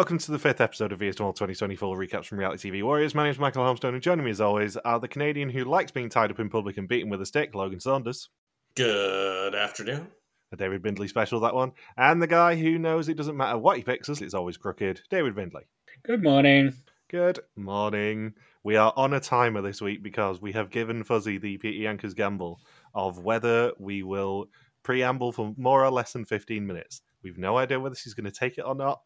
[0.00, 3.14] Welcome to the fifth episode of VS All 2024 recaps from Reality TV Warriors.
[3.14, 5.90] My name is Michael Holmstone, and joining me as always are the Canadian who likes
[5.90, 8.30] being tied up in public and beaten with a stick, Logan Saunders.
[8.76, 10.08] Good afternoon.
[10.52, 11.72] A David Bindley special, that one.
[11.98, 15.02] And the guy who knows it doesn't matter what he picks us, it's always crooked,
[15.10, 15.64] David Bindley.
[16.02, 16.72] Good morning.
[17.10, 18.32] Good morning.
[18.64, 22.16] We are on a timer this week because we have given Fuzzy the Peter Yankers
[22.16, 22.58] gamble
[22.94, 24.46] of whether we will
[24.82, 27.02] preamble for more or less than 15 minutes.
[27.22, 29.02] We've no idea whether she's going to take it or not,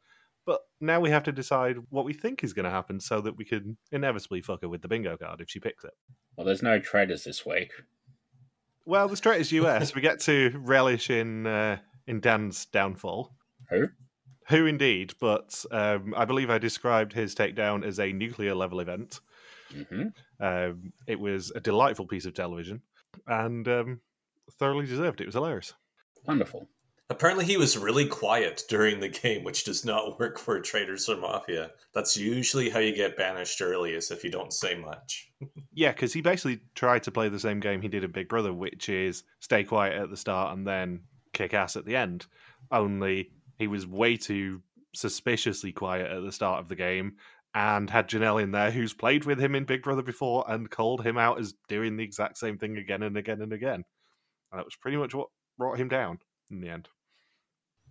[0.47, 3.37] but now we have to decide what we think is going to happen so that
[3.37, 5.93] we can inevitably fuck her with the bingo card if she picks it.
[6.37, 7.71] Well, there's no Traitors this week.
[8.85, 9.95] Well, the Traitors US.
[9.95, 13.35] we get to relish in uh, in Dan's downfall.
[13.71, 13.89] Who?
[14.49, 15.15] Who indeed?
[15.21, 19.21] But um, I believe I described his takedown as a nuclear level event.
[19.73, 20.09] hmm
[20.41, 22.83] Um, it was a delightful piece of television
[23.27, 24.01] and um,
[24.59, 25.21] thoroughly deserved.
[25.23, 25.73] It was hilarious.
[26.27, 26.69] Wonderful.
[27.11, 31.17] Apparently, he was really quiet during the game, which does not work for Traitors or
[31.17, 31.71] Mafia.
[31.93, 35.31] That's usually how you get banished early, is if you don't say much.
[35.73, 38.53] Yeah, because he basically tried to play the same game he did in Big Brother,
[38.53, 41.01] which is stay quiet at the start and then
[41.33, 42.27] kick ass at the end.
[42.71, 44.63] Only he was way too
[44.95, 47.17] suspiciously quiet at the start of the game
[47.55, 51.05] and had Janelle in there who's played with him in Big Brother before and called
[51.05, 53.85] him out as doing the exact same thing again and again and again.
[54.51, 56.19] And that was pretty much what brought him down
[56.51, 56.89] in the end.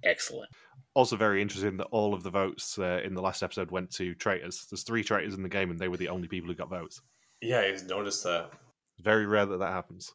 [0.03, 0.49] Excellent.
[0.95, 4.13] Also, very interesting that all of the votes uh, in the last episode went to
[4.15, 4.67] traitors.
[4.69, 7.01] There's three traitors in the game, and they were the only people who got votes.
[7.41, 8.51] Yeah, I noticed that.
[8.99, 10.13] Very rare that that happens.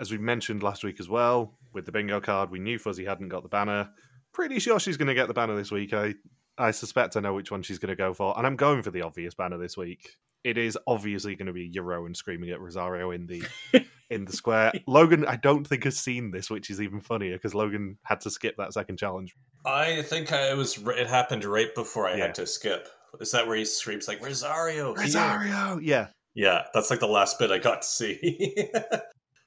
[0.00, 3.28] As we mentioned last week as well, with the bingo card, we knew Fuzzy hadn't
[3.28, 3.88] got the banner.
[4.32, 5.92] Pretty sure she's going to get the banner this week.
[5.92, 6.14] I,
[6.58, 8.90] I suspect I know which one she's going to go for, and I'm going for
[8.90, 10.16] the obvious banner this week.
[10.42, 13.44] It is obviously going to be Jeroen screaming at Rosario in the
[14.10, 14.72] in the square.
[14.86, 18.30] Logan, I don't think has seen this, which is even funnier because Logan had to
[18.30, 19.34] skip that second challenge.
[19.66, 20.78] I think I it was.
[20.78, 22.26] It happened right before I Yeah.
[22.26, 22.88] had to skip.
[23.20, 24.92] Is that where he screams like Rosario?
[24.94, 28.18] here?" Rosario, yeah, Yeah, that's like the last bit I got to see.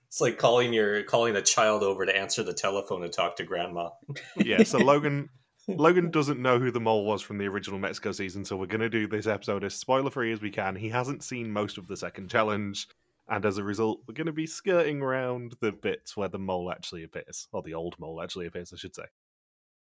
[0.07, 3.44] it's like calling your calling a child over to answer the telephone and talk to
[3.44, 3.89] grandma.
[4.38, 4.63] yeah.
[4.63, 5.29] So Logan,
[5.68, 8.79] Logan doesn't know who the mole was from the original Mexico season, so we're going
[8.81, 10.75] to do this episode as spoiler free as we can.
[10.75, 12.88] He hasn't seen most of the second challenge,
[13.30, 16.72] and as a result, we're going to be skirting around the bits where the mole
[16.72, 19.04] actually appears, or the old mole actually appears, I should say.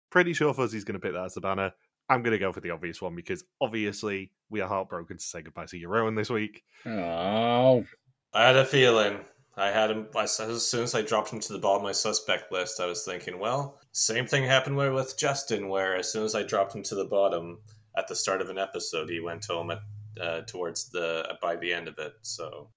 [0.09, 1.74] Pretty sure Fuzzy's going to pick that as the banner.
[2.09, 5.42] I'm going to go for the obvious one because obviously we are heartbroken to say
[5.42, 6.64] goodbye to Jeroen this week.
[6.86, 7.86] Oh,
[8.34, 9.20] I had a feeling.
[9.56, 12.52] I had him as soon as I dropped him to the bottom of my suspect
[12.52, 12.80] list.
[12.80, 16.44] I was thinking, well, same thing happened with, with Justin, where as soon as I
[16.44, 17.59] dropped him to the bottom
[17.96, 19.80] at the start of an episode, he went home at
[20.20, 22.14] uh, towards the by the end of it.
[22.22, 22.70] So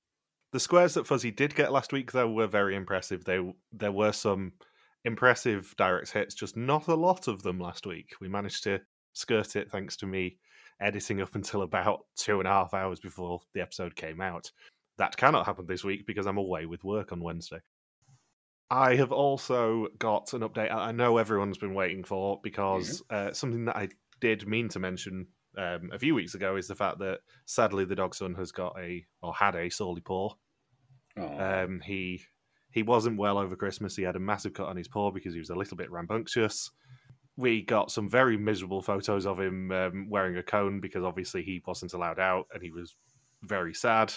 [0.56, 3.26] The squares that Fuzzy did get last week, though, were very impressive.
[3.26, 3.40] They,
[3.72, 4.52] there were some
[5.04, 8.14] impressive direct hits, just not a lot of them last week.
[8.22, 8.80] We managed to
[9.12, 10.38] skirt it thanks to me
[10.80, 14.50] editing up until about two and a half hours before the episode came out.
[14.96, 17.60] That cannot happen this week because I'm away with work on Wednesday.
[18.70, 23.66] I have also got an update I know everyone's been waiting for because uh, something
[23.66, 23.90] that I
[24.22, 25.26] did mean to mention
[25.58, 28.74] um, a few weeks ago is the fact that sadly the dog son has got
[28.80, 30.32] a or had a sorely paw.
[31.18, 31.64] Oh.
[31.64, 32.22] Um, he
[32.70, 33.96] he wasn't well over Christmas.
[33.96, 36.70] He had a massive cut on his paw because he was a little bit rambunctious.
[37.36, 41.62] We got some very miserable photos of him um, wearing a cone because obviously he
[41.66, 42.94] wasn't allowed out and he was
[43.42, 44.12] very sad.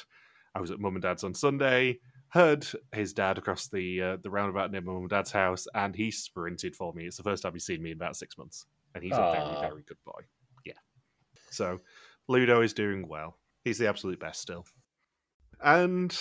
[0.55, 4.29] I was at mum and dad's on Sunday, heard his dad across the uh, the
[4.29, 7.05] roundabout near mum and dad's house, and he sprinted for me.
[7.05, 9.69] It's the first time he's seen me in about six months, and he's a very
[9.69, 10.21] very good boy.
[10.65, 10.73] Yeah.
[11.51, 11.79] So
[12.27, 13.37] Ludo is doing well.
[13.63, 14.65] He's the absolute best still.
[15.61, 16.17] And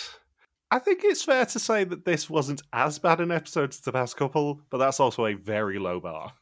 [0.71, 3.91] I think it's fair to say that this wasn't as bad an episode as the
[3.91, 6.33] past couple, but that's also a very low bar.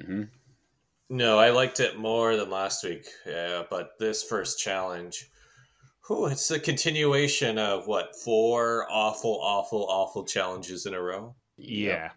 [0.00, 0.24] hmm
[1.12, 3.04] no, I liked it more than last week.
[3.26, 5.28] Yeah, but this first challenge,
[6.06, 11.34] whew, it's a continuation of what four awful, awful, awful challenges in a row.
[11.58, 12.12] Yeah.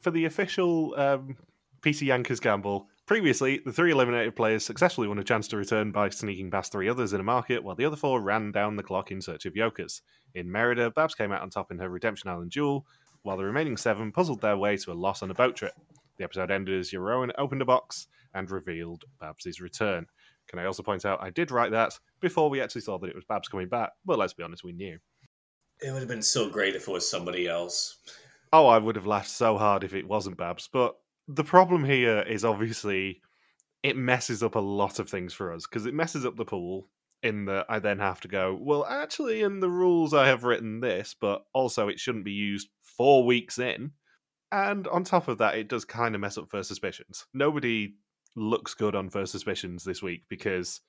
[0.00, 1.36] For the official um,
[1.82, 6.08] PC Yankers gamble, previously, the three eliminated players successfully won a chance to return by
[6.08, 9.10] sneaking past three others in a market, while the other four ran down the clock
[9.10, 10.02] in search of Yokers.
[10.34, 12.86] In Merida, Babs came out on top in her Redemption Island duel,
[13.22, 15.72] while the remaining seven puzzled their way to a loss on a boat trip.
[16.18, 20.06] The episode ended as Jeroen opened a box and revealed Babs's return.
[20.48, 23.14] Can I also point out I did write that before we actually saw that it
[23.14, 24.98] was Babs coming back, but let's be honest, we knew.
[25.80, 27.98] It would have been so great if it was somebody else.
[28.52, 30.68] Oh, I would have laughed so hard if it wasn't Babs.
[30.72, 30.96] But
[31.28, 33.20] the problem here is obviously
[33.82, 36.88] it messes up a lot of things for us because it messes up the pool
[37.22, 40.80] in that I then have to go, well, actually, in the rules, I have written
[40.80, 43.92] this, but also it shouldn't be used four weeks in.
[44.52, 47.26] And on top of that, it does kind of mess up first suspicions.
[47.34, 47.94] Nobody
[48.36, 50.80] looks good on first suspicions this week because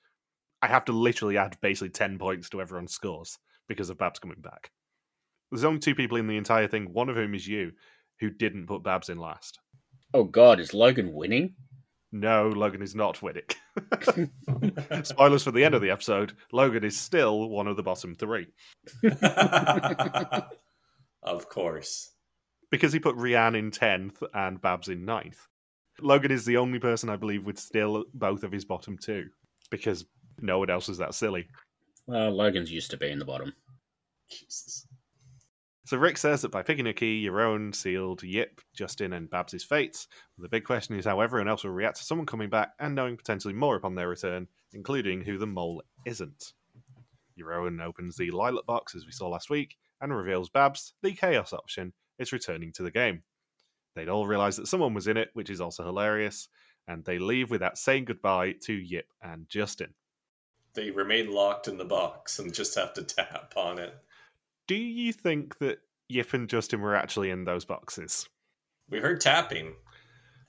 [0.62, 3.38] I have to literally add basically 10 points to everyone's scores
[3.68, 4.70] because of Babs coming back.
[5.50, 7.72] There's only two people in the entire thing, one of whom is you,
[8.20, 9.58] who didn't put Babs in last.
[10.14, 11.54] Oh God, is Logan winning?
[12.12, 13.44] No, Logan is not winning.
[15.02, 18.48] Spoilers for the end of the episode Logan is still one of the bottom three
[21.22, 22.10] of course.
[22.72, 25.36] because he put Rian in 10th and Babs in 9th.
[26.00, 29.26] Logan is the only person I believe with still both of his bottom two
[29.70, 30.06] because
[30.40, 31.46] no one else is that silly.
[32.06, 33.52] Well, Logan's used to being the bottom.
[34.30, 34.87] Jesus.
[35.88, 40.06] So Rik says that by picking a key, Jeroen sealed Jip, Justin, and Babs' fates.
[40.36, 43.16] The big question is how everyone else will react to someone coming back and knowing
[43.16, 46.52] potentially more upon their return, including who the mole isn't.
[47.40, 51.54] Jeroen opens the lilac box as we saw last week and reveals Babs, the chaos
[51.54, 53.22] option, is returning to the game.
[53.96, 56.50] They'd all realize that someone was in it, which is also hilarious,
[56.86, 59.94] and they leave without saying goodbye to Jip and Justin.
[60.74, 63.94] They remain locked in the box and just have to tap on it.
[64.68, 65.78] Do you think that
[66.10, 68.28] Jip and Justin were actually in those boxes?
[68.90, 69.74] We heard tapping.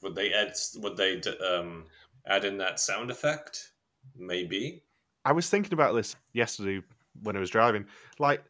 [0.03, 0.53] Would they add?
[0.75, 1.85] Would they um,
[2.27, 3.71] add in that sound effect?
[4.15, 4.83] Maybe.
[5.25, 6.85] I was thinking about this yesterday
[7.23, 7.85] when I was driving.
[8.19, 8.43] Like,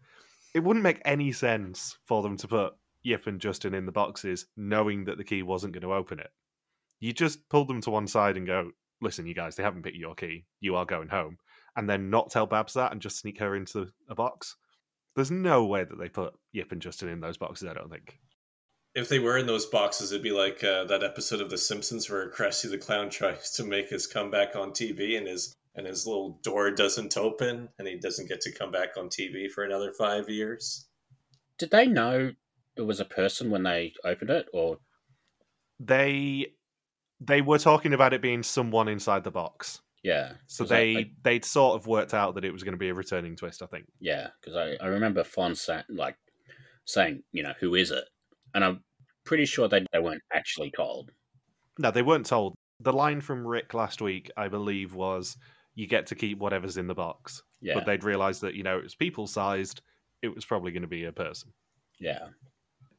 [0.56, 2.74] it wouldn't make any sense for them to put
[3.06, 6.32] Jip and Justin in the boxes knowing that the key wasn't going to open it.
[7.00, 8.72] You just pull them to one side and go,
[9.02, 10.46] listen, you guys, they haven't picked your key.
[10.60, 11.38] You are going home.
[11.76, 14.56] And then not tell Babs that and just sneak her into a box.
[15.20, 18.18] There's no way that they put Jip and Justin in those boxes, I don't think.
[18.96, 22.10] If they were in those boxes, it'd be like uh, that episode of The Simpsons
[22.10, 26.08] where Krusty the Clown tries to make his comeback on TV and his and his
[26.08, 29.92] little door doesn't open and he doesn't get to come back on TV for another
[29.92, 30.88] five years.
[31.58, 32.32] Did they know
[32.78, 34.78] it was a person when they opened it, or
[35.82, 36.54] They
[37.20, 39.82] they were talking about it being someone inside the box.
[40.04, 40.34] Yeah?
[40.48, 42.78] So 'Cause I- they I- they'd sort of worked out that it was going to
[42.80, 43.86] be a returning twist, I think.
[44.00, 46.16] yeah, because I, I remember Fon sa- like
[46.86, 48.06] saying, you know, who is it?
[48.54, 48.84] And I'm
[49.26, 51.12] pretty sure they they weren't actually told.
[51.78, 52.56] No, they weren't told.
[52.82, 55.38] The line from Rik last week, I believe, was
[55.76, 57.42] you get to keep whatever's in the box.
[57.62, 59.82] Yeah, But they'd realised that, you know, it was people sized,
[60.22, 61.52] it was probably going to be a person.
[62.00, 62.30] yeah,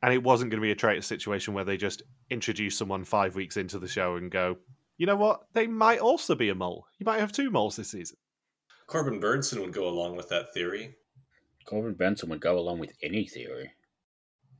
[0.03, 3.35] And it wasn't going to be a traitor situation where they just introduce someone five
[3.35, 4.59] weeks into the show and go,
[5.01, 5.47] you know what?
[5.55, 6.85] They might also be a mole.
[6.99, 8.19] You might have two moles this season.
[8.87, 10.95] Corbin Burnson would go along with that theory.
[11.65, 13.71] Corbin Benson would go along with any theory.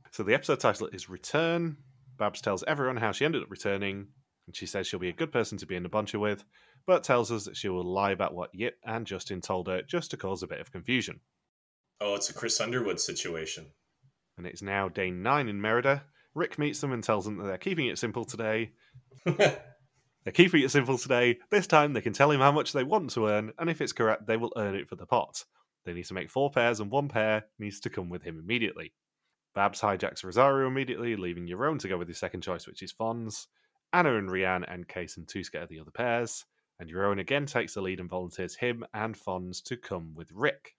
[0.09, 1.77] So the episode title is Return.
[2.17, 4.07] Babs tells everyone how she ended up returning,
[4.47, 6.43] and she says she'll be a good person to be in a buncher with,
[6.87, 10.09] but tells us that she will lie about what Jip and Justin told her just
[10.09, 11.19] to cause a bit of confusion.
[11.99, 13.67] Oh, it's a Chris Underwood situation.
[14.39, 16.01] And it's now day nine in Merida.
[16.33, 18.71] Rik meets them and tells them that they're keeping it simple today.
[20.23, 21.39] They're keeping it simple today.
[21.49, 23.91] This time they can tell him how much they want to earn, and if it's
[23.91, 25.43] correct, they will earn it for the pot.
[25.83, 28.93] They need to make four pairs, and one pair needs to come with him immediately.
[29.55, 33.47] Babs hijacks Rosario immediately, leaving Jeroen to go with his second choice, which is Fons.
[33.93, 36.45] Anna and Rian and Kees and Tooske are the other pairs,
[36.79, 40.75] and Jeroen again takes the lead and volunteers him and Fons to come with Rik.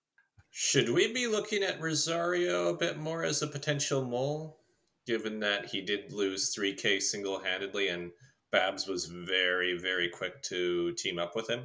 [0.51, 4.61] Should we be looking at Rosario a bit more as a potential mole,
[5.05, 8.13] given that he did lose 3K single handedly and
[8.53, 11.65] Babs was very, very quick to team up with him?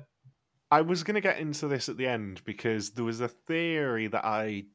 [0.71, 4.07] I was going to get into this at the end because there was a theory
[4.07, 4.65] that I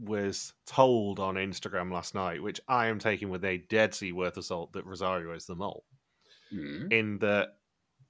[0.00, 4.36] was told on Instagram last night, which I am taking with a dead sea worth
[4.36, 5.84] of salt, that Rosario is the mole.
[6.50, 6.86] Hmm.
[6.90, 7.58] In that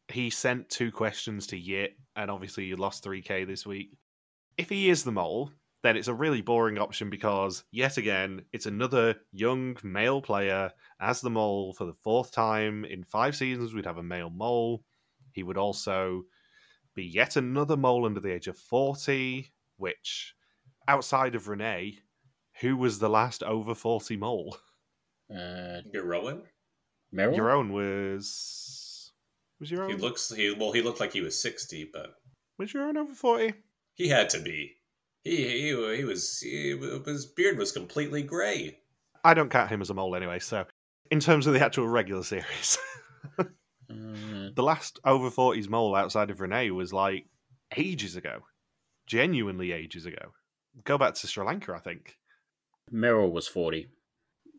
[0.08, 3.90] he sent two questions to Jip, and obviously you lost 3k this week.
[4.56, 8.66] If he is the mole, then it's a really boring option because, yet again, it's
[8.66, 13.74] another young male player as the mole for the fourth time in five seasons.
[13.74, 14.84] We'd have a male mole.
[15.32, 16.22] He would also
[16.94, 20.34] be yet another mole under the age of 40, which,
[20.88, 21.98] outside of Renee,
[22.60, 24.56] who was the last over 40 mole?
[25.30, 26.42] Uh, Jeroen?
[27.14, 27.36] Meryl.
[27.36, 29.12] Jeroen was.
[29.60, 29.88] Was Jeroen?
[29.88, 30.00] He own?
[30.00, 32.14] looks he well he looked like he was 60, but
[32.58, 33.54] Was Jeroen over 40?
[33.94, 34.74] he had to be.
[35.28, 38.78] He he, he was he, his beard was completely gray.
[39.24, 40.64] I don't count him as a mole anyway, so.
[41.10, 42.78] In terms of the actual regular series,
[43.38, 43.44] Uh,
[43.88, 47.26] the last over 40s mole outside of Renee was like
[47.76, 48.40] ages ago.
[49.06, 50.32] Genuinely ages ago.
[50.84, 52.16] Go back to Sri Lanka, I think.
[52.92, 53.88] Meryl was forty.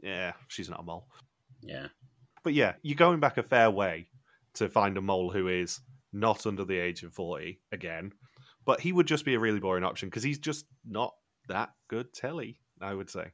[0.03, 1.07] Yeah, she's not a mole.
[1.61, 1.87] Yeah.
[2.43, 4.07] But yeah, you're going back a fair way
[4.55, 5.79] to find a mole who is
[6.13, 8.11] not under the age of 40 again.
[8.69, 11.15] But he would just be a really boring option because he's just not
[11.47, 13.31] that good telly, I would say.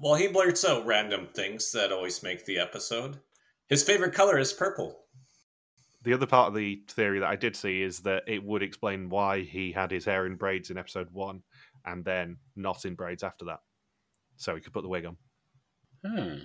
[0.00, 3.18] Well, he blurts out random things that always make the episode.
[3.68, 4.96] His favorite color is purple.
[6.04, 9.08] The other part of the theory that I did see is that it would explain
[9.08, 11.42] why he had his hair in braids in episode one
[11.84, 13.58] and then not in braids after that.
[14.36, 15.16] So he could put the wig on.
[16.06, 16.44] Hmm.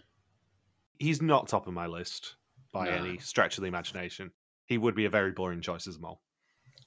[0.97, 2.37] He's not top of my list
[2.73, 2.91] by No.
[2.93, 4.31] any stretch of the imagination.
[4.65, 6.23] He would be a very boring choice as a mole.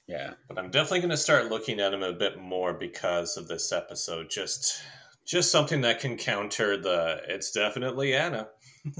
[0.09, 0.33] Yeah.
[0.47, 3.71] But I'm definitely going to start looking at him a bit more because of this
[3.71, 4.29] episode.
[4.29, 4.81] Just,
[5.23, 7.21] just something that can counter the.
[7.27, 8.49] It's definitely Anna.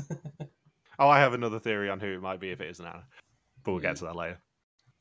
[0.99, 3.05] Oh, I have another theory on who it might be if it isn't Anna,
[3.63, 4.41] but we'll get to that later.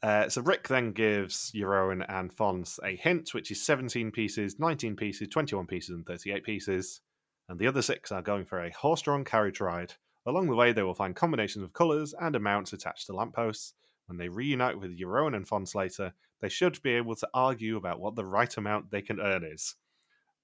[0.00, 4.95] Uh, so Rik then gives Jeroen and Fons a hint, which is 17 pieces, 19
[4.95, 7.00] pieces, 21 pieces, and 38 pieces.
[7.49, 9.95] And the other six are going for a horse-drawn carriage ride.
[10.25, 13.75] Along the way, they will find combinations of colours and amounts attached to lampposts.
[14.09, 18.00] When they reunite with Jeroen and Fons later, they should be able to argue about
[18.00, 19.75] what the right amount they can earn is.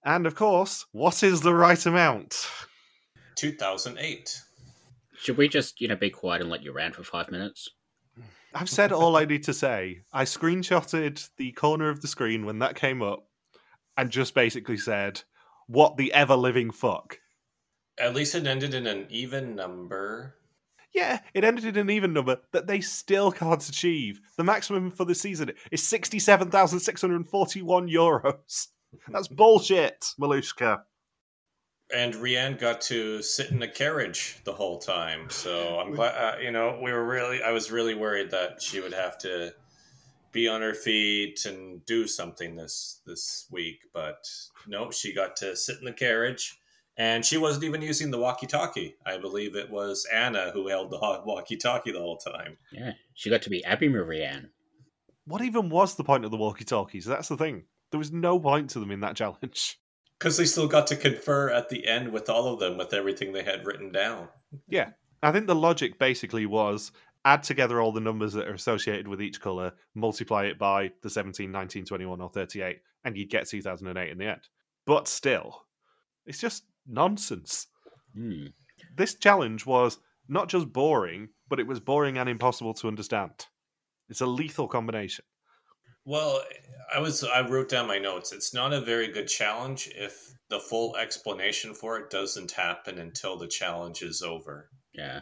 [0.05, 2.47] And of course, what is the right amount?
[3.37, 4.39] 2008.
[5.17, 7.71] Should we just, you know, be quiet and let you rant for five minutes?
[8.55, 10.03] I've said all I need to say.
[10.13, 13.27] I screenshotted the corner of the screen when that came up
[13.97, 15.23] and just basically said,
[15.67, 17.19] What the ever living fuck?
[17.99, 20.35] At least it ended in an even number.
[20.95, 24.21] Yeah, it ended in an even number that they still can't achieve.
[24.37, 28.69] The maximum for the season is 67,641 euros.
[29.09, 30.83] That's bullshit, Malushka.
[31.93, 35.29] And Rian got to sit in a carriage the whole time.
[35.31, 38.81] So I'm glad, uh, you know, we were really, I was really worried that she
[38.81, 39.53] would have to
[40.33, 43.81] be on her feet and do something this this week.
[43.93, 44.25] But
[44.67, 46.59] no, she got to sit in the carriage.
[46.97, 48.97] And she wasn't even using the walkie-talkie.
[49.05, 52.57] I believe it was Anna who held the walkie-talkie the whole time.
[52.73, 52.93] Yeah.
[53.15, 54.51] She got to be Abby Marianne.
[55.27, 57.05] What even was the point of the walkie talkies?
[57.05, 57.65] That's the thing.
[57.91, 59.79] There was no point to them in that challenge.
[60.21, 63.33] Because they still got to confer at the end with all of them with everything
[63.33, 64.29] they had written down.
[64.69, 64.91] Yeah.
[65.23, 66.93] I think the logic basically was
[67.25, 71.11] add together all the numbers that are associated with each colour, multiply it by the
[71.11, 74.41] 17, 19, 21, or 38, and you'd get 2008 in the end.
[74.87, 75.65] But still,
[76.27, 77.67] it's just nonsense.
[78.15, 78.47] Hmm.
[78.97, 79.99] This challenge was
[80.29, 83.47] not just boring, but it was boring and impossible to understand.
[84.09, 85.25] It's a lethal combination.
[86.05, 86.43] Well,
[86.95, 88.33] I was I wrote down my notes.
[88.33, 93.39] It's not a very good challenge if the full explanation for it doesn't happen until
[93.39, 94.69] the challenge is over.
[94.93, 95.21] Yeah.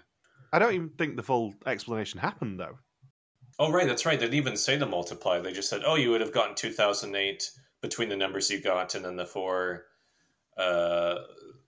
[0.52, 2.78] I don't even think the full explanation happened, though.
[3.58, 4.18] Oh, right, that's right.
[4.18, 5.38] They didn't even say the multiply.
[5.38, 7.42] They just said, "Oh, you would have gotten 2008
[7.80, 9.84] between the numbers you got and then the four
[10.56, 11.16] uh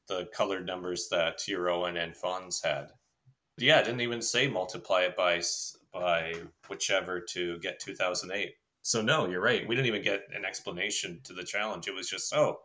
[0.07, 2.93] the colored numbers that Jeroen and Fons had."
[3.59, 5.43] Yeah, it didn't even say multiply it by
[5.93, 6.35] by
[6.69, 8.55] whichever to get 2008.
[8.83, 9.67] So no, you're right.
[9.67, 11.89] We didn't even get an explanation to the challenge.
[11.89, 12.61] It was just, "Oh,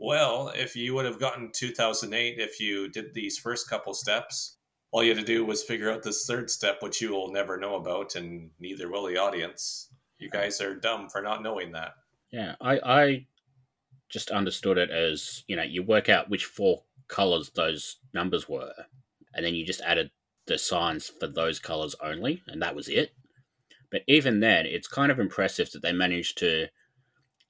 [0.00, 4.56] well, if you would have gotten 2008 if you did these first couple steps,
[4.92, 7.58] all you had to do was figure out this third step, which you will never
[7.58, 9.90] know about, and neither will the audience.
[10.18, 11.92] You guys are dumb for not knowing that.
[12.30, 12.54] Yeah.
[12.62, 13.26] I, I
[14.10, 18.72] just understood it as, you know, you work out which four colors those numbers were,
[19.34, 20.10] and then you just added
[20.46, 23.12] the signs for those colors only, and that was it.
[23.90, 26.68] But even then, it's kind of impressive that they managed to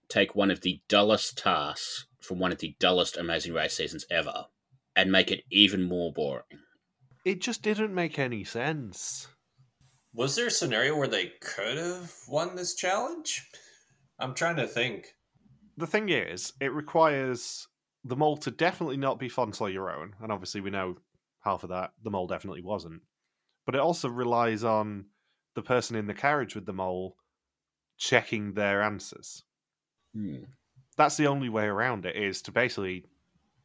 [0.09, 4.47] take one of the dullest tasks from one of the dullest Amazing Race seasons ever
[4.97, 6.45] and make it even more boring.
[7.25, 9.29] It just didn't make any sense.
[10.12, 13.49] Was there a scenario where they could have won this challenge?
[14.19, 15.14] I'm trying to think.
[15.80, 17.66] The thing is, it requires
[18.04, 20.99] the mole to definitely not be Fons or Jeroen, and obviously we know
[21.42, 21.92] half of that.
[22.02, 23.00] The mole definitely wasn't.
[23.64, 25.06] But it also relies on
[25.54, 27.16] the person in the carriage with the mole
[27.96, 29.42] checking their answers.
[30.14, 30.44] Hmm.
[30.99, 33.06] That's the only way around it is to basically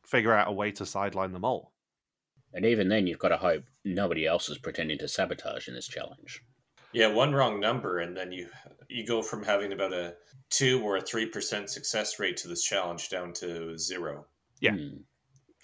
[0.06, 1.74] figure out a way to sideline the mole.
[2.54, 5.90] And even then, you've got to hope nobody else is pretending to sabotage in this
[5.90, 6.42] challenge.
[6.96, 8.48] Yeah, one wrong number, and then you
[8.88, 10.16] you go from having about a
[10.50, 14.26] two or a three percent success rate to this challenge down to zero,
[14.62, 14.72] Yeah.
[14.72, 14.98] Hmm.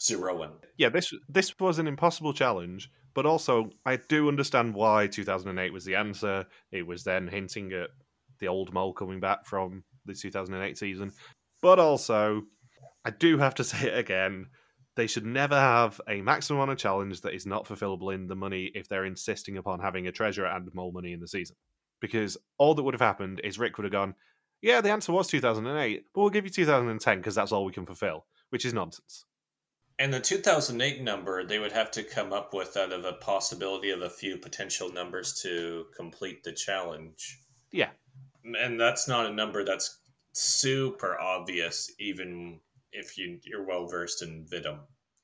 [0.02, 5.08] Zero and yeah, this this was an impossible challenge, but also I do understand why
[5.08, 6.46] 2008 was the answer.
[6.72, 7.92] It was then hinting at
[8.40, 11.14] the old mole coming back from the 2008 season,
[11.62, 12.42] but also
[13.06, 14.48] I do have to say it again.
[14.96, 18.36] They should never have a maximum on a challenge that is not fulfillable in the
[18.36, 21.56] money if they're insisting upon having a treasure and more money in the season.
[22.02, 24.16] Because all that would have happened is Rik would have gone,
[24.62, 27.86] Yeah, the answer was 2008, but we'll give you 2010 because that's all we can
[27.86, 29.26] fulfill, which is nonsense.
[30.02, 33.92] And the 2008 number, they would have to come up with out of a possibility
[33.92, 37.40] of a few potential numbers to complete the challenge.
[37.72, 37.90] Yeah.
[38.44, 40.00] And that's not a number that's
[40.34, 42.60] super obvious, even
[42.94, 44.80] if you, you're well versed in Vidum,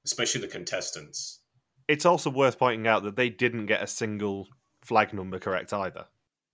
[0.05, 1.41] especially the contestants.
[1.88, 4.47] it's also worth pointing out that they didn't get a single
[4.83, 6.05] flag number correct either.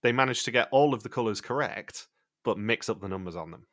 [0.02, 2.08] They managed to get all of the colours correct,
[2.44, 3.66] but mix up the numbers on them.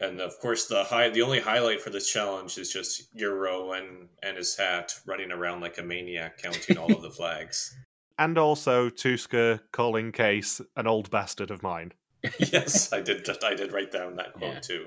[0.00, 4.36] And of course, the high the only highlight for this challenge is just Jeroen and
[4.36, 7.76] his hat running around like a maniac, counting all of the flags.
[8.18, 11.92] And also Tooske calling Kees an old bastard of mine.
[12.38, 13.28] yes, I did.
[13.44, 14.60] I did write down that quote Yeah.
[14.60, 14.86] too.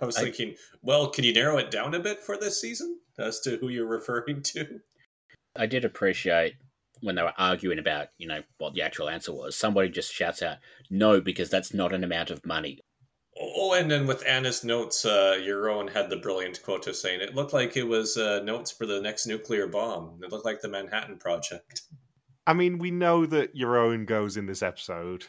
[0.00, 2.98] I was I- thinking, well, can you narrow it down a bit for this season
[3.18, 4.80] as to who you're referring to?
[5.56, 6.54] I did appreciate
[7.00, 9.56] when they were arguing about, you know, what the actual answer was.
[9.56, 10.58] Somebody just shouts out,
[10.90, 12.78] "No, because that's not an amount of money."
[13.38, 17.34] Oh, and then with Anna's notes, uh, Jeroen had the brilliant quote of saying it
[17.34, 20.20] looked like it was uh, notes for the next nuclear bomb.
[20.22, 21.82] It looked like the Manhattan Project.
[22.46, 25.26] I mean, we know that Jeroen goes in this episode.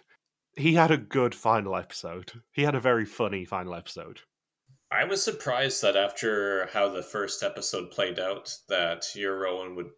[0.56, 2.32] He had a good final episode.
[2.52, 4.20] He had a very funny final episode.
[4.94, 9.90] I was surprised that after how the first episode played out, that Jeroen would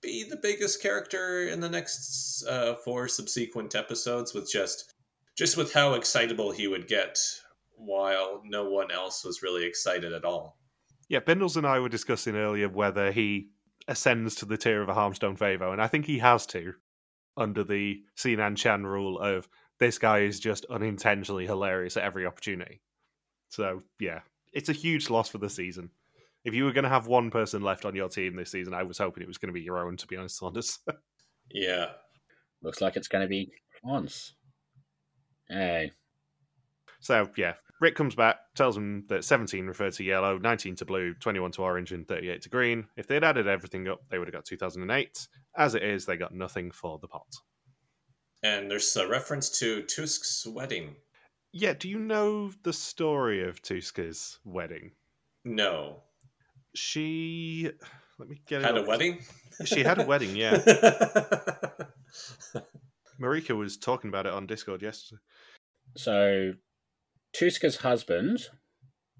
[0.00, 4.94] be the biggest character in the next uh, four subsequent episodes, with just
[5.36, 7.18] just with how excitable he would get,
[7.76, 10.56] while no one else was really excited at all.
[11.08, 13.50] Yeah, Bindles and I were discussing earlier whether he
[13.86, 16.72] ascends to the tier of a Harmstone Favo, and I think he has to,
[17.36, 19.46] under the Sinan Chan rule of
[19.78, 22.80] this guy is just unintentionally hilarious at every opportunity.
[23.50, 24.20] So, yeah,
[24.58, 25.90] it's a huge loss for the season.
[26.44, 28.82] If you were going to have one person left on your team this season, I
[28.82, 30.78] was hoping it was going to be Jeroen, to be honest, Saunders.
[31.50, 31.86] Yeah,
[32.62, 33.50] Looks like it's going to be
[33.82, 34.34] once.
[35.48, 35.92] Hey,
[37.00, 41.14] so, yeah, Rik comes back, tells him that 17 referred to yellow, 19 to blue,
[41.14, 42.86] 21 to orange, and 38 to green.
[42.96, 45.28] If they'd added everything up, they would have got 2008.
[45.56, 47.26] As it is, they got nothing for the pot.
[48.42, 50.96] and there's a reference to Tooske's wedding.
[51.52, 54.92] Yeah, do you know the story of Tooske's wedding?
[55.44, 56.02] No,
[56.74, 57.70] She.
[58.18, 58.66] Let me get it.
[58.66, 59.20] had a wedding.
[59.64, 60.58] She had a wedding, yeah.
[63.20, 65.20] Marika was talking about it on Discord yesterday.
[65.96, 66.52] so
[67.36, 68.46] Tooske's husband,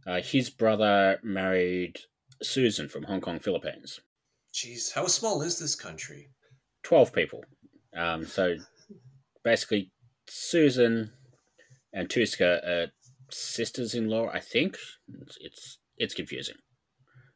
[0.07, 1.95] uh, his brother married
[2.43, 4.01] Susan from Hong Kong, Philippines.
[4.55, 6.29] Jeez, how small is this country?
[6.85, 7.45] 12 people.
[7.97, 8.57] Um, so
[9.45, 9.91] basically,
[10.29, 11.12] Susan
[11.92, 12.92] and Tooske are
[13.31, 14.77] sisters in law, I think.
[15.22, 16.57] It's, it's, it's confusing.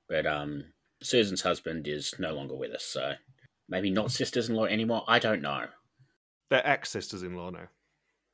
[0.09, 0.65] But um,
[1.03, 3.13] Susan's husband is no longer with us, so
[3.69, 5.05] maybe not sisters in law anymore.
[5.09, 5.67] I don't know.
[6.51, 7.69] They're ex sisters in law now,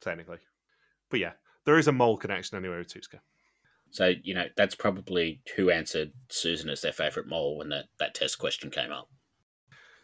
[0.01, 0.39] technically.
[1.11, 1.33] But yeah,
[1.65, 3.21] there is a mole connection anyway with Tooske.
[3.91, 8.15] So, you know, that's probably who answered Susan as their favourite mole when that, that
[8.15, 9.09] test question came up.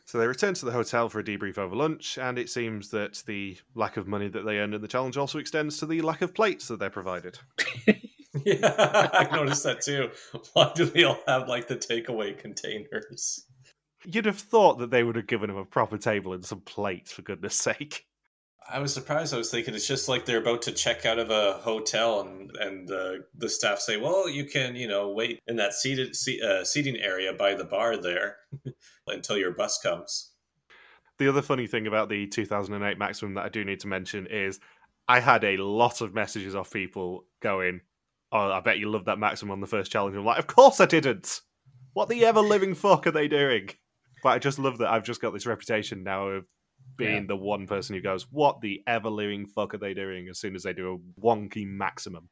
[0.07, 3.23] So they return to the hotel for a debrief over lunch, and it seems that
[3.27, 6.21] the lack of money that they earned in the challenge also extends to the lack
[6.21, 7.38] of plates that they're provided.
[8.45, 10.11] Yeah, I noticed that too.
[10.53, 13.47] Why do they all have like the takeaway containers?
[14.05, 17.12] You'd have thought that they would have given him a proper table and some plates,
[17.12, 18.07] for goodness sake.
[18.69, 19.35] I was surprised.
[19.35, 22.51] I was thinking it's just like they're about to check out of a hotel, and
[22.57, 26.40] and uh, the staff say, "Well, you can, you know, wait in that seated se-
[26.40, 28.38] uh, seating area by the bar there
[29.07, 30.33] until your bus comes."
[31.19, 34.59] The other funny thing about the 2008 maximum that I do need to mention is
[35.07, 37.81] I had a lot of messages off people going,
[38.33, 40.17] Oh, I bet you loved that maximum on the first challenge.
[40.17, 41.40] I'm like, Of course I didn't.
[41.93, 43.69] What the ever living fuck are they doing?
[44.25, 46.47] But I just love that I've just got this reputation now of
[46.97, 47.29] being Yeah.
[47.29, 50.57] the one person who goes, What the ever living fuck are they doing as soon
[50.57, 52.29] as they do a wonky maximum?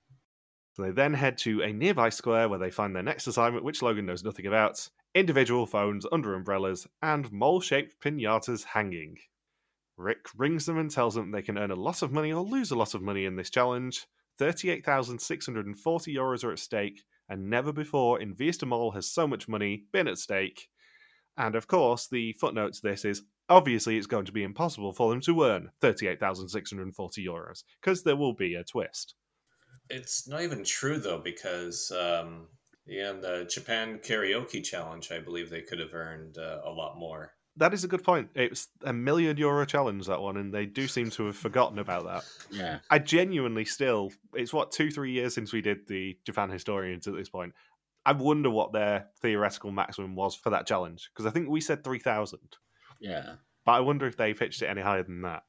[0.73, 3.83] So they then head to a nearby square where they find their next assignment, which
[3.83, 9.19] Logan knows nothing about individual phones under umbrellas, and mole shaped pinatas hanging.
[9.97, 12.71] Rik rings them and tells them they can earn a lot of money or lose
[12.71, 14.07] a lot of money in this challenge.
[14.39, 19.27] 38,640 euros are at stake, and never before in Wie is de Mol has so
[19.27, 20.69] much money been at stake.
[21.37, 25.11] And of course, the footnote to this is obviously it's going to be impossible for
[25.11, 29.15] them to earn 38,640 euros, because there will be a twist.
[29.91, 32.49] It's not even true though, because um,
[32.87, 37.33] yeah, the Japan karaoke challenge, I believe they could have earned uh, a lot more.
[37.57, 38.31] That is a good point.
[38.35, 42.05] It's a million euro challenge, that one, and they do seem to have forgotten about
[42.05, 42.25] that.
[42.51, 42.79] Yeah.
[42.91, 47.15] I genuinely still, it's what, two, three years since we did the Japan Historians at
[47.15, 47.53] this point.
[48.07, 51.85] I wonder what their theoretical maximum was for that challenge, because I think we said
[51.85, 52.39] 3,000.
[53.01, 53.35] Yeah.
[53.65, 55.43] But I wonder if they pitched it any higher than that.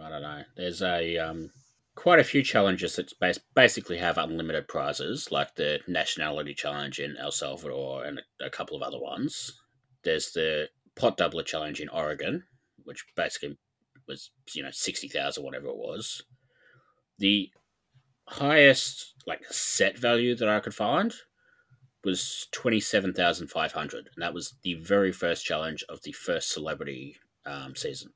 [0.00, 0.42] I don't know.
[0.56, 1.50] There's a um,
[1.94, 7.16] quite a few challenges that bas- basically have unlimited prizes, like the nationality challenge in
[7.16, 9.52] El Salvador and a, couple of other ones.
[10.04, 12.44] There's the pot doubler challenge in Oregon,
[12.84, 13.58] which basically
[14.08, 16.22] was you know sixty thousand, whatever it was.
[17.18, 17.50] The
[18.28, 21.14] highest like set value that I could find
[22.04, 26.12] was twenty seven thousand five hundred, and that was the very first challenge of the
[26.12, 28.12] first celebrity um, season.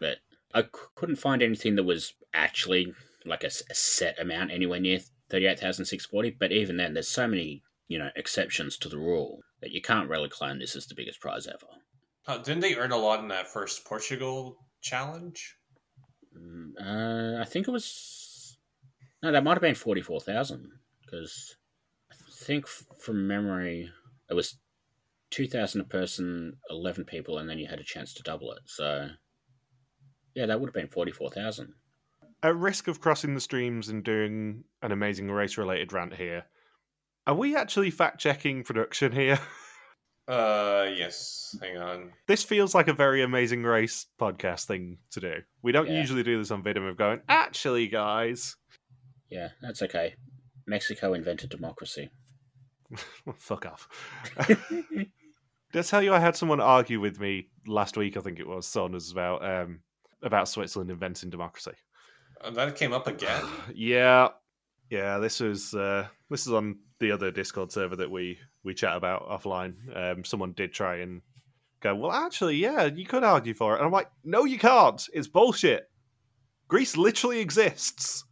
[0.00, 0.18] but
[0.54, 2.92] I c- couldn't find anything that was actually
[3.26, 6.30] like a set amount anywhere near thirty-eight thousand six forty.
[6.30, 10.08] But even then, there's so many you know exceptions to the rule that you can't
[10.08, 11.66] really claim this is the biggest prize ever.
[12.26, 15.56] Uh, didn't they earn a lot in that first Portugal challenge?
[16.36, 18.56] Mm, Uh, I think it was
[19.22, 20.70] no, that might have been forty-four thousand
[21.02, 21.56] because
[22.10, 23.90] I think from memory
[24.30, 24.58] it was
[25.30, 28.60] two thousand a person, eleven people, and then you had a chance to double it.
[28.66, 29.10] So
[30.34, 31.74] yeah, that would have been forty-four thousand.
[32.42, 36.44] At risk of crossing the streams and doing an amazing race related rant here,
[37.26, 39.38] are we actually fact checking production here?
[40.26, 41.54] Uh, yes.
[41.60, 42.10] Hang on.
[42.26, 45.34] this feels like a very amazing race podcast thing to do.
[45.60, 46.00] We don't Yeah.
[46.00, 48.56] usually do this on Vidum of going, actually, guys.
[49.28, 50.14] Yeah, that's okay.
[50.66, 52.08] Mexico invented democracy.
[53.36, 53.86] Fuck off.
[54.48, 55.08] Did
[55.74, 58.16] I tell you I had someone argue with me last week?
[58.16, 59.80] I think it was Son as about um,
[60.24, 61.72] about Switzerland inventing democracy.
[62.40, 63.44] Uh, that came up again.
[63.74, 64.28] Yeah,
[64.90, 65.18] yeah.
[65.18, 69.28] This was uh, this is on the other Discord server that we we chat about
[69.28, 69.74] offline.
[69.94, 71.22] Um, someone did try and
[71.80, 75.06] go, well, actually, yeah, you could argue for it, and I'm like, no, you can't.
[75.12, 75.88] It's bullshit.
[76.66, 78.24] Greece literally exists.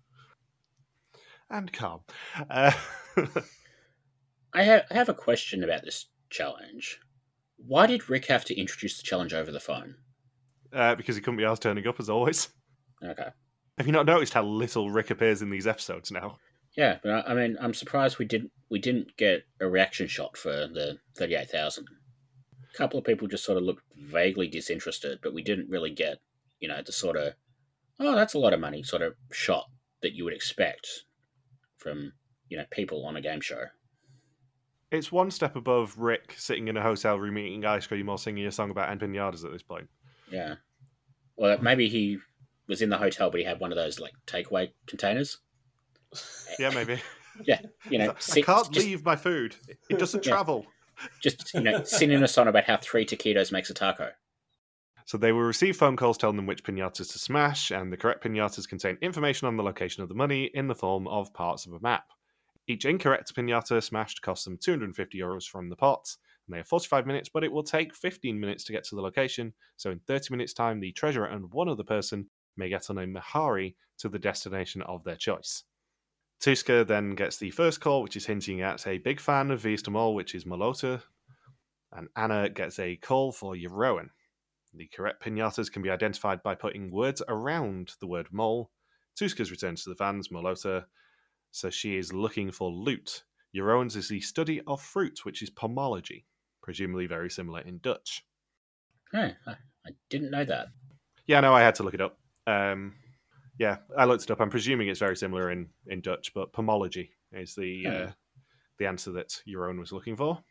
[1.51, 2.01] And calm.
[2.49, 2.73] Uh,
[4.55, 6.99] I have I have a question about this challenge.
[7.57, 9.97] Why did Rik have to introduce the challenge over the phone?
[10.73, 12.49] Uh, because he couldn't be asked turning up as always.
[13.05, 13.29] Okay.
[13.79, 16.39] Have you not noticed how little Rik appears in these episodes now?
[16.77, 20.37] Yeah, but I- I mean, I'm surprised we didn't we didn't get a reaction shot
[20.37, 21.87] for the thirty-eight thousand.
[22.73, 26.19] A couple of people just sort of looked vaguely disinterested, but we didn't really get,
[26.61, 27.35] you know, the sort of,
[28.01, 29.67] oh, that's a lot of money sort of shot
[30.01, 30.87] that you would expect
[31.77, 32.13] from,
[32.49, 33.65] you know, people on a game show.
[34.91, 38.47] It's one step above Rik sitting in a hotel room eating ice cream or singing
[38.47, 39.89] a song about empanadas at this point.
[40.33, 40.55] Yeah.
[41.37, 42.19] Well, maybe he
[42.67, 45.39] was in the hotel, but he had one of those like takeaway containers.
[46.59, 47.01] Yeah, maybe.
[47.47, 49.57] Yeah, you know, I sit- can't just, leave my food.
[49.89, 50.33] It doesn't Yeah.
[50.33, 50.67] travel.
[51.23, 54.11] just you know, singing a song about how three taquitos makes a taco.
[55.07, 58.23] So they will receive phone calls telling them which pinatas to smash, and the correct
[58.23, 61.73] pinatas contain information on the location of the money in the form of parts of
[61.73, 62.05] a map.
[62.67, 66.15] Each incorrect pinata smashed costs them 250 euros from the pot,
[66.53, 69.53] they have 45 minutes, but it will take 15 minutes to get to the location.
[69.77, 73.07] So in 30 minutes' time, the treasurer and one other person may get on a
[73.07, 75.65] Mahari to the destination of their choice.
[76.41, 79.75] Tooske then gets the first call, which is hinting at a big fan of Wie
[79.75, 81.01] is de Mol, which is Malota,
[81.93, 84.09] and Anna gets a call for Jeroen.
[84.75, 88.71] The correct pinatas can be identified by putting words around the word mole.
[89.21, 90.87] Tooske's returns to the fans, Molota,
[91.51, 93.25] so she is looking for loot.
[93.55, 96.25] Jeroen's is the study of fruit, which is pomology,
[96.63, 98.25] presumably very similar in Dutch.
[99.13, 100.69] Huh, I, didn't know that.
[101.27, 102.19] Yeah, no, I had to look it up.
[102.47, 102.95] Um,
[103.59, 104.41] yeah, I looked it up.
[104.41, 107.91] I'm presuming it's very similar in, in Dutch, but pomology is the Hmm.
[107.91, 108.11] uh,
[108.79, 110.43] the answer that Jeroen was looking for.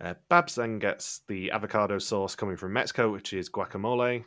[0.00, 4.24] Uh, Babs then gets the avocado sauce coming from Mexico, which is guacamole.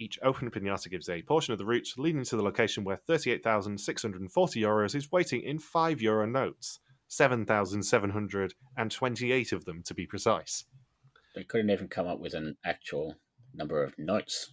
[0.00, 4.60] Each open pinata gives a portion of the route leading to the location where 38,640
[4.60, 6.80] euros is waiting in 5 euro notes.
[7.16, 10.64] 7,728 of them, to be precise.
[11.34, 13.16] They couldn't even come up with an actual
[13.54, 14.50] number of notes.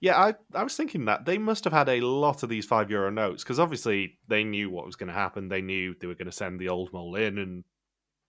[0.00, 2.90] Yeah, I, I was thinking that they must have had a lot of these five
[2.90, 5.48] euro notes because obviously they knew what was going to happen.
[5.48, 7.64] They knew they were going to send the old mole in, and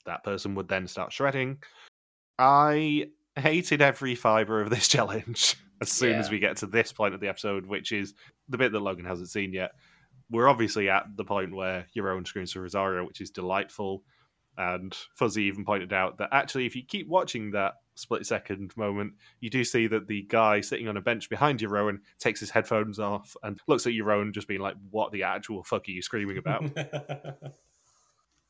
[0.05, 1.59] that person would then start shredding.
[2.39, 7.13] I hated every fiber of this challenge as soon as we get to this point
[7.13, 8.13] of the episode, which is
[8.49, 9.71] the bit that Logan hasn't seen yet.
[10.31, 14.03] We're obviously at the point where Jeroen screams for Rosario, which is delightful.
[14.57, 19.13] And Fuzzy even pointed out that actually, if you keep watching that split second moment,
[19.39, 22.99] you do see that the guy sitting on a bench behind Jeroen takes his headphones
[22.99, 26.37] off and looks at Jeroen, just being like, What the actual fuck are you screaming
[26.37, 26.63] about?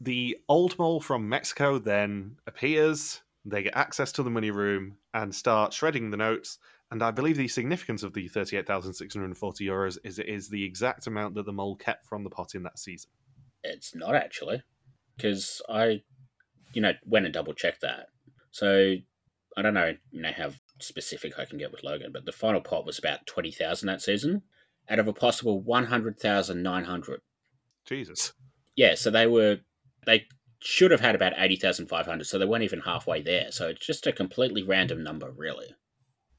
[0.02, 3.22] the old mole from Mexico then appears.
[3.46, 6.60] They get access to the money room and start shredding the notes.
[6.91, 11.36] And I believe the significance of the 38,640 euros is it is the exact amount
[11.36, 13.12] that the mole kept from the pot in that season.
[13.63, 14.63] It's not actually,
[15.15, 16.02] because I,
[16.73, 18.08] you know, went and double checked that.
[18.52, 18.95] So
[19.56, 22.62] I don't know, you know, how specific I can get with Logan, but the final
[22.62, 24.43] pot was about twenty thousand that season,
[24.89, 27.21] out of a possible one hundred thousand nine hundred.
[27.86, 28.34] Jesus.
[28.75, 29.60] Yeah, so they were
[30.06, 30.25] they
[30.60, 33.52] should have had about eighty thousand five hundred, so they weren't even halfway there.
[33.52, 35.75] So it's just a completely random number, really.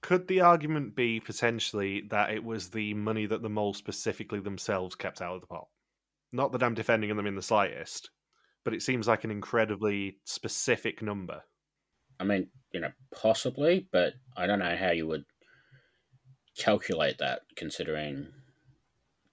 [0.03, 4.95] Could the argument be potentially that it was the money that the mole specifically themselves
[4.95, 5.69] kept out of the pot?
[6.33, 8.11] Not that I'm defending them in the slightest,
[8.65, 11.43] but it seems like an incredibly specific number.
[12.19, 15.25] I mean, you know, possibly, but I don't know how you would
[16.57, 18.29] calculate that considering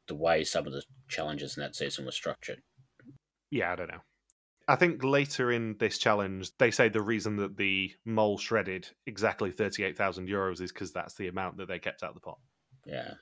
[0.08, 2.62] the way some of the challenges in that season were structured.
[3.52, 4.02] Yeah, I don't know.
[4.68, 9.52] I think later in this challenge, they say the reason that the mole shredded exactly
[9.52, 12.40] 38,000 euros is because that's the amount that they kept out of the pot.
[12.86, 13.14] Yeah.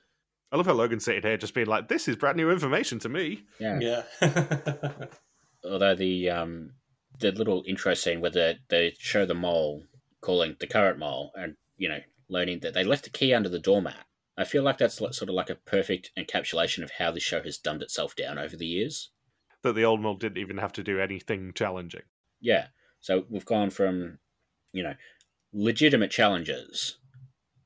[0.50, 3.08] I love how Logan's sitting here just being like, this is brand new information to
[3.08, 3.44] me.
[3.60, 3.78] Yeah.
[3.80, 4.02] Yeah.
[5.64, 6.72] Although the um
[7.18, 9.84] the little intro scene where they, they show the mole
[10.20, 13.58] calling the current mole and, you know, learning that they left the key under the
[13.58, 14.04] doormat.
[14.36, 17.56] I feel like that's sort of like a perfect encapsulation of how the show has
[17.56, 19.10] dumbed itself down over the years.
[19.66, 22.02] That the old mole didn't even have to do anything challenging.
[22.40, 22.66] Yeah.
[23.00, 24.18] So we've gone from,
[24.72, 24.94] you know,
[25.52, 26.98] legitimate challenges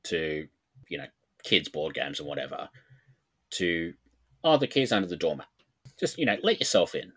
[0.05, 0.47] to,
[0.89, 1.05] you know,
[1.43, 2.69] kids' board games and whatever,
[3.51, 3.93] to,
[4.43, 5.45] oh, the key's under the doormat.
[5.99, 7.13] Just, you know, let yourself in.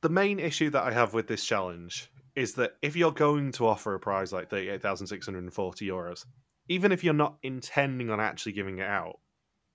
[0.00, 3.68] The main issue that I have with this challenge is that if you're going to
[3.68, 6.26] offer a prize like 38,640 euros,
[6.68, 9.20] even if you're not intending on actually giving it out,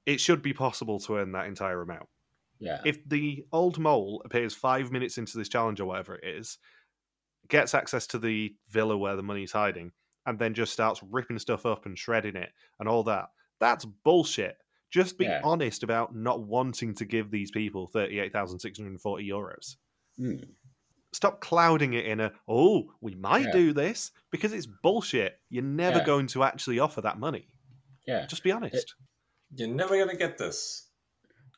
[0.06, 2.10] it should be possible to earn that entire amount.
[2.60, 2.82] Yeah.
[2.86, 6.58] if the old mole appears five minutes into this challenge or whatever it is,
[7.48, 9.92] gets access to the villa where the money's hiding,
[10.26, 14.58] and then just starts ripping stuff up and shredding it and all that, that's bullshit.
[14.92, 15.42] Just be Yeah.
[15.44, 19.76] honest about not wanting to give these people 38,640 euros.
[20.18, 20.36] Hmm.
[21.14, 23.52] Stop clouding it in a, oh, we might Yeah.
[23.52, 25.40] do this, because it's bullshit.
[25.50, 26.06] You're never Yeah.
[26.06, 27.48] going to actually offer that money.
[28.06, 28.26] Yeah.
[28.28, 28.96] Just be honest.
[29.56, 30.89] You're never gonna get this.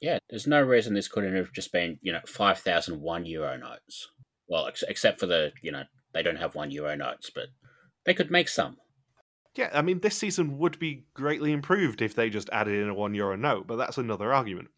[0.01, 4.09] Yeah, there's no reason this couldn't have just been, you know, 5,001 euro notes.
[4.47, 5.83] Well, ex- except for the, you know,
[6.13, 7.45] they don't have one euro notes, but
[8.05, 8.77] they could make some.
[9.55, 12.93] Yeah, I mean, this season would be greatly improved if they just added in a
[12.93, 14.69] one euro note, but that's another argument.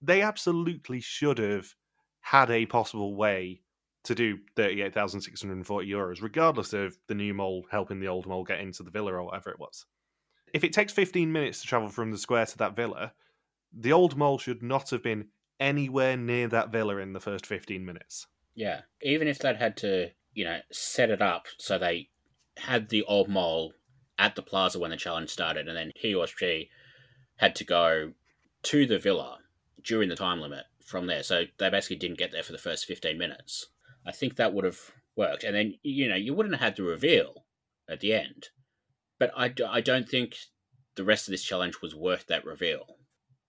[0.00, 1.74] They absolutely should have
[2.20, 3.62] had a possible way
[4.04, 8.82] to do 38,640 euros, regardless of the new mole helping the old mole get into
[8.82, 9.86] the villa or whatever it was.
[10.54, 13.12] If it takes 15 minutes to travel from the square to that villa,
[13.72, 15.28] the old mole should not have been
[15.60, 18.26] anywhere near that villa in the first 15 minutes.
[18.54, 18.82] Yeah.
[19.02, 22.08] Even if they'd had to, you know, set it up so they
[22.58, 23.72] had the old mole
[24.18, 26.70] at the plaza when the challenge started, and then he or she
[27.36, 28.12] had to go
[28.64, 29.38] to the villa
[29.84, 31.22] during the time limit from there.
[31.22, 33.68] So they basically didn't get there for the first 15 minutes.
[34.04, 34.80] I think that would have
[35.14, 35.44] worked.
[35.44, 37.44] And then, you know, you wouldn't have had the reveal
[37.88, 38.48] at the end.
[39.18, 40.36] But I, I don't think
[40.96, 42.97] the rest of this challenge was worth that reveal.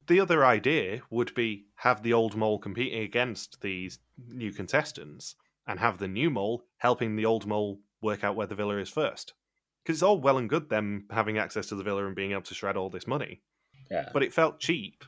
[0.10, 5.36] The other idea would be have the old mole competing against these new contestants
[5.68, 8.90] and have the new mole helping the old mole work out where the villa is
[8.90, 9.34] first.
[9.84, 12.42] Because it's all well and good them having access to the villa and being able
[12.42, 13.42] to shred all this money,
[13.90, 14.10] Yeah.
[14.12, 15.06] but it felt cheap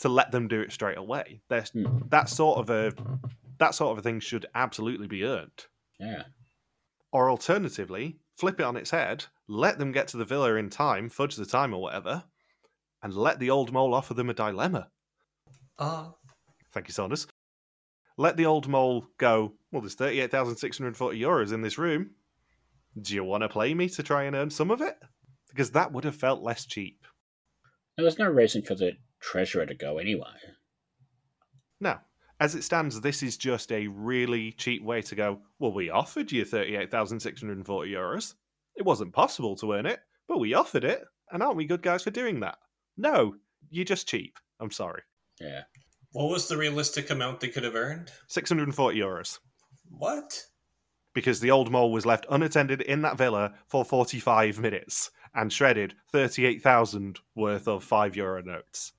[0.00, 1.40] to let them do it straight away.
[1.48, 2.00] There's Hmm.
[2.08, 2.92] that sort of a
[3.58, 5.66] that sort of a thing should absolutely be earned.
[6.00, 6.24] Yeah.
[7.12, 11.08] Or alternatively, flip it on its head, let them get to the villa in time,
[11.08, 12.24] fudge the time or whatever,
[13.02, 14.88] and let the old mole offer them a dilemma.
[15.78, 16.12] Ah,
[16.72, 17.26] Thank you, Saunders.
[18.16, 22.10] Let the old mole go, well, there's 38,640 euros in this room.
[23.00, 24.96] Do you want to play me to try and earn some of it?
[25.48, 26.98] Because that would have felt less cheap.
[27.96, 30.26] There was no reason for the treasurer to go anyway.
[31.80, 31.98] No.
[32.40, 36.32] As it stands, this is just a really cheap way to go, well, we offered
[36.32, 38.34] you 38,640 euros.
[38.76, 41.04] It wasn't possible to earn it, but we offered it.
[41.30, 42.58] And aren't we good guys for doing that?
[42.96, 43.34] No,
[43.70, 44.38] you're just cheap.
[44.60, 45.02] I'm sorry.
[45.40, 45.62] Yeah.
[46.12, 48.10] what was the realistic amount they could have earned?
[48.28, 49.38] 640 euros.
[49.90, 50.46] What?
[51.14, 55.94] because the old mole was left unattended in that villa for 45 minutes and shredded
[56.12, 58.92] 38,000 worth of 5 euro notes.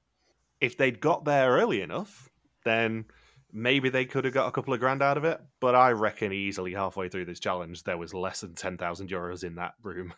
[0.62, 2.30] If they'd got there early enough,
[2.64, 3.06] then
[3.52, 6.32] maybe they could have got a couple of grand out of it, but I reckon
[6.32, 10.14] easily halfway through this challenge there was less than 10,000 euros in that room.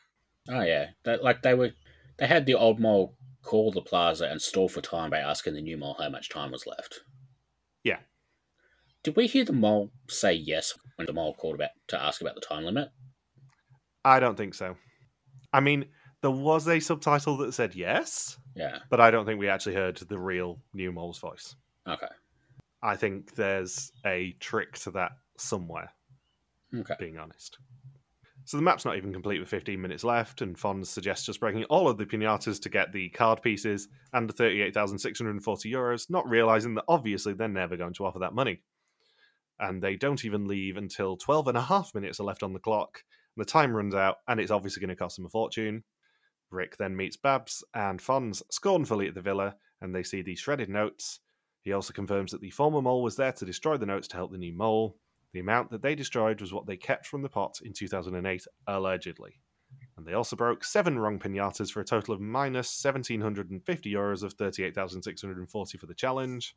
[0.47, 1.71] Oh yeah, that, like they were,
[2.17, 5.61] they had the old mole call the plaza and stall for time by asking the
[5.61, 7.01] new mole how much time was left.
[7.83, 7.99] Yeah.
[9.03, 12.35] Did we hear the mole say yes when the mole called about to ask about
[12.35, 12.89] the time limit?
[14.03, 14.75] I don't think so.
[15.53, 15.85] I mean,
[16.21, 18.79] there was a subtitle that said yes, Yeah.
[18.89, 21.55] but I don't think we actually heard the real new mole's voice.
[21.87, 22.07] Okay.
[22.81, 25.91] I think there's a trick to that somewhere.
[26.75, 26.95] Okay.
[26.99, 27.57] being honest.
[28.45, 31.63] So the map's not even complete with 15 minutes left, and Fons suggests just breaking
[31.63, 36.75] all of the pinatas to get the card pieces and the 38,640 euros, not realizing
[36.75, 38.61] that obviously they're never going to offer that money.
[39.59, 42.59] And they don't even leave until 12 and a half minutes are left on the
[42.59, 43.03] clock.
[43.35, 45.83] The time runs out, and it's obviously going to cost them a fortune.
[46.51, 50.69] Rik then meets Babs and Fons scornfully at the villa, and they see the shredded
[50.69, 51.19] notes.
[51.63, 54.31] He also confirms that the former mole was there to destroy the notes to help
[54.31, 54.97] the new mole.
[55.35, 59.41] The amount that they destroyed was what they kept from the pot in 2008, allegedly.
[59.97, 64.31] And they also broke seven wrong pinatas for a total of minus 1,750 euros of
[64.31, 66.55] 38,640 for the challenge.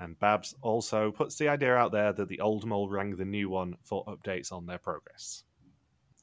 [0.00, 3.48] And Babs also puts the idea out there that the old mole rang the new
[3.48, 5.44] one for updates on their progress.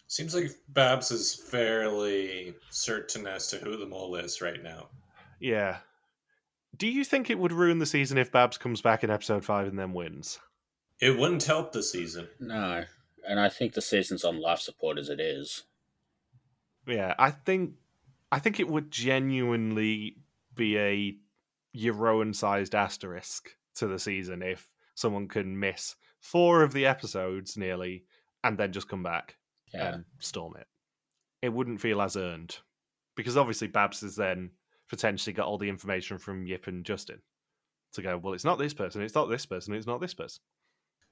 [0.06, 4.89] Seems like Babs is fairly certain as to who the mole is right now.
[5.39, 5.78] Yeah.
[6.78, 9.69] Do you think it would ruin the season if Babs comes back in episode 5
[9.69, 10.38] and then wins?
[11.01, 12.27] It wouldn't help the season.
[12.39, 12.86] No.
[13.27, 15.63] And I think the season's on life support as it is.
[16.88, 17.73] Yeah, I think
[18.31, 20.17] I think it would genuinely
[20.53, 21.17] be a
[21.75, 28.05] Jeroen sized asterisk to the season if someone can miss four of the episodes nearly
[28.43, 29.36] and then just come back
[29.73, 29.95] Yeah.
[29.95, 30.67] and storm it.
[31.41, 32.58] It wouldn't feel as earned.
[33.15, 34.51] Because obviously Babs has then
[34.89, 37.21] potentially got all the information from Jip and Justin
[37.93, 40.41] to go, well, it's not this person, it's not this person, it's not this person.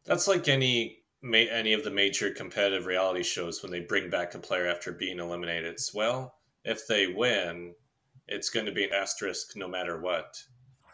[0.06, 1.00] That's like any
[1.34, 5.20] any of the major competitive reality shows when they bring back a player after being
[5.20, 5.72] eliminated.
[5.72, 6.36] It's, well,
[6.66, 7.74] if they win,
[8.28, 10.38] it's going to be an asterisk no matter what.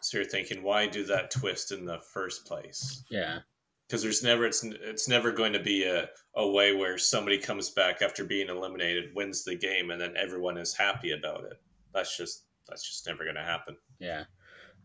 [0.01, 3.03] So you're thinking, why do that twist in the first place?
[3.09, 3.39] Yeah.
[3.87, 7.71] Because there's never it's it's never going to be a, a way where somebody comes
[7.71, 11.59] back after being eliminated, wins the game, and then everyone is happy about it.
[11.91, 13.77] That's just that's just never going to happen.
[13.97, 14.25] Yeah.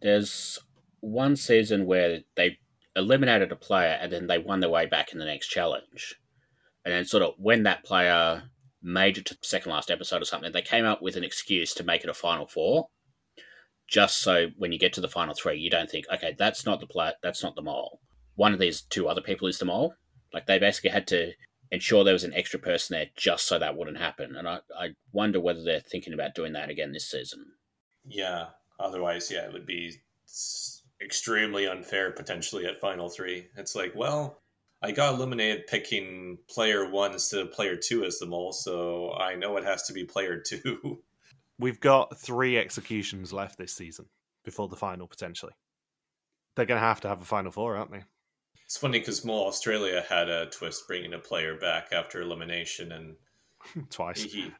[0.00, 0.58] There's
[1.00, 2.58] one season where they
[2.96, 6.14] eliminated a player and then they won their way back in the next challenge.
[6.84, 8.44] And then, sort of, when that player
[8.82, 11.72] made it to the second last episode or something, they came up with an excuse
[11.74, 12.88] to make it a final four.
[13.88, 16.80] Just so when you get to the final three, you don't think, okay, that's not
[16.80, 18.00] the player, that's not the mole.
[18.34, 19.94] One of these two other people is the mole.
[20.32, 21.32] Like they basically had to
[21.70, 24.36] ensure there was an extra person there just so that wouldn't happen.
[24.36, 27.44] And I, I wonder whether they're thinking about doing that again this season.
[28.06, 28.46] Yeah.
[28.78, 29.96] Otherwise, yeah, it would be
[31.02, 33.48] extremely unfair potentially at final three.
[33.56, 34.40] It's like, well,
[34.82, 39.34] I got eliminated picking player one instead of player two as the mole, so I
[39.34, 41.00] know it has to be player two.
[41.58, 44.06] We've got three executions left this season
[44.44, 45.52] before the final, potentially.
[46.56, 48.02] They're going to have to have a final four, aren't they?
[48.64, 53.14] it's funny because Mole Australia had a twist bringing a player back after elimination, and
[53.90, 54.22] Twice.
[54.22, 54.50] he,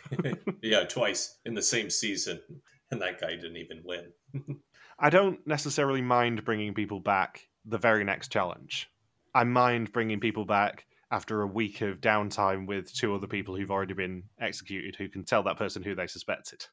[0.62, 2.40] yeah, twice in the same season,
[2.90, 4.12] and that guy didn't even win.
[5.00, 8.90] I don't necessarily mind bringing people back the very next challenge.
[9.34, 13.70] I mind bringing people back after a week of downtime with two other people who've
[13.70, 16.64] already been executed who can tell that person who they suspected.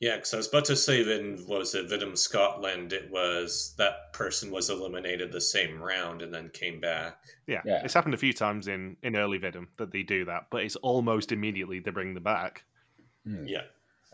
[0.00, 3.74] Yeah, because I was about to say in what was it, Vidum Scotland, it was
[3.76, 7.18] that person was eliminated the same round and then came back.
[7.46, 7.82] Yeah, Yeah.
[7.84, 10.76] it's happened a few times in, in early Vidum that they do that, but it's
[10.76, 12.64] almost immediately they bring them back.
[13.26, 13.44] Hmm.
[13.46, 13.64] Yeah.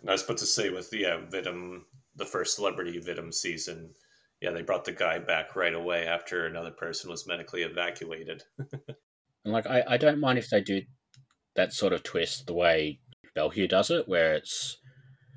[0.00, 1.82] And I was about to say with yeah, Vidum
[2.16, 3.90] the first celebrity Vidum season,
[4.40, 8.42] yeah, they brought the guy back right away after another person was medically evacuated.
[9.46, 10.82] And like, I, I don't mind if they do
[11.54, 12.98] that sort of twist the way
[13.36, 14.78] Belhue does it, where it's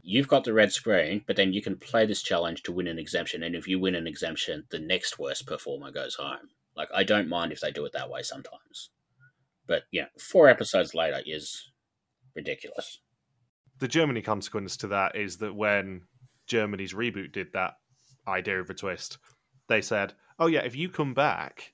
[0.01, 2.97] you've got the red screen, but then you can play this challenge to win an
[2.97, 6.49] exemption, and if you win an exemption, the next worst performer goes home.
[6.75, 8.89] Like, I don't mind if they do it that way sometimes,
[9.67, 11.71] but yeah, four episodes later is
[12.35, 13.01] ridiculous.
[13.77, 16.01] The Germany consequence to that is that when
[16.49, 17.75] Germany's reboot did that
[18.27, 19.17] idea of a twist,
[19.69, 21.73] they said, oh, yeah, if you come back,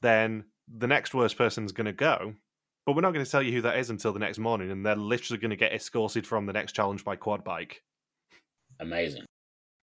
[0.00, 2.34] then the next worst person's going to go.
[2.86, 4.84] But we're not going to tell you who that is until the next morning, and
[4.84, 7.82] they're literally going to get escorted from the next challenge by quad bike.
[8.80, 9.24] Amazing.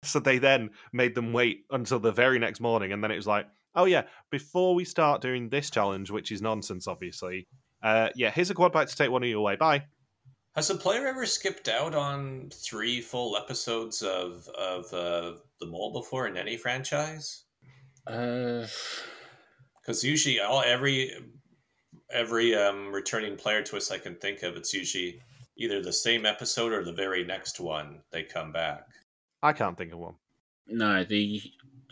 [0.03, 3.25] So they then made them wait until the very next morning, and then it was
[3.25, 7.47] like, oh yeah, before we start doing this challenge, which is nonsense, obviously.
[7.81, 9.55] Uh, yeah, here's a quad bike to take one of you away.
[9.55, 9.85] Bye.
[10.55, 15.91] Has a player ever skipped out on three full episodes of of uh, the Mole
[15.93, 17.45] before in any franchise?
[18.05, 18.67] Uh,
[19.81, 21.11] Because usually, all every
[22.11, 25.19] every um, returning player twist I can think of, it's usually
[25.57, 28.87] either the same episode or the very next one they come back.
[29.41, 30.15] I can't think of one.
[30.67, 31.41] no, the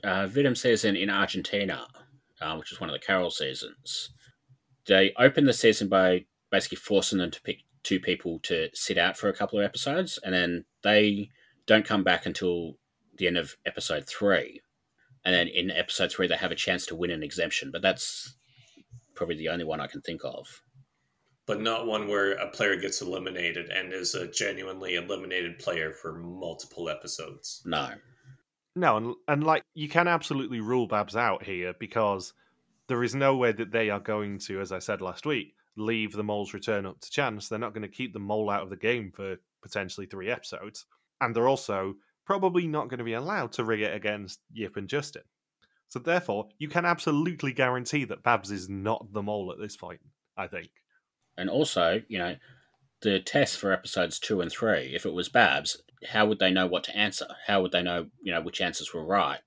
[0.04, 1.88] uh, Vidum season in Argentina,
[2.40, 4.12] uh, which is one of the Carol seasons,
[4.88, 9.18] they opened the season by basically forcing them to pick two people to sit out
[9.18, 11.30] for a couple of episodes, and then they
[11.66, 12.78] don't come back until
[13.18, 14.62] the end of episode three.
[15.24, 18.36] And then in episode three, they have a chance to win an exemption, but that's
[19.14, 20.62] probably the only one I can think of.
[21.46, 26.14] but not one where a player gets eliminated and is a genuinely eliminated player for
[26.14, 27.62] multiple episodes.
[27.66, 27.90] No.
[28.76, 32.34] No, and and like you can absolutely rule Babs out here because
[32.88, 36.14] there is no way that they are going to, as I said last week, leave
[36.14, 37.48] the mole's return up to chance.
[37.48, 40.86] They're not going to keep the mole out of the game for potentially three episodes,
[41.20, 44.88] and they're also probably not going to be allowed to rig it against Jip and
[44.88, 45.24] Justin.
[45.90, 50.00] So therefore, you can absolutely guarantee that Babs is not the mole at this point.
[50.38, 50.70] I think.
[51.38, 52.36] And also, you know,
[53.02, 56.68] the test for episodes two and three, if it was Babs, how would they know
[56.68, 57.28] what to answer?
[57.48, 59.40] How would they know, you know, which answers were right?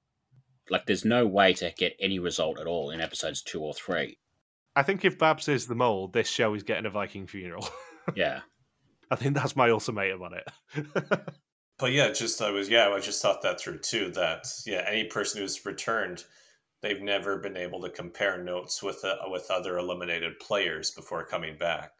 [0.70, 4.18] Like, there's no way to get any result at all in episodes two or three.
[4.76, 7.68] I think if Babs is the mole, this show is getting a Viking funeral.
[8.14, 8.40] Yeah.
[9.10, 10.46] I think that's my ultimatum on it.
[11.78, 14.10] But yeah, just I was yeah, I just thought that through too.
[14.10, 16.22] That yeah, any person who's returned,
[16.82, 21.56] they've never been able to compare notes with uh, with other eliminated players before coming
[21.58, 21.90] back.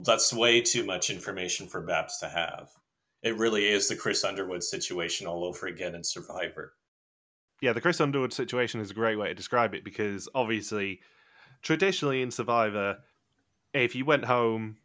[0.00, 2.70] That's way too much information for Babs to have.
[3.22, 6.72] It really is the Chris Underwood situation all over again in Survivor.
[7.60, 11.00] yeah, the Chris Underwood situation is a great way to describe it because obviously,
[11.62, 12.98] traditionally in Survivor,
[13.72, 14.76] if you went home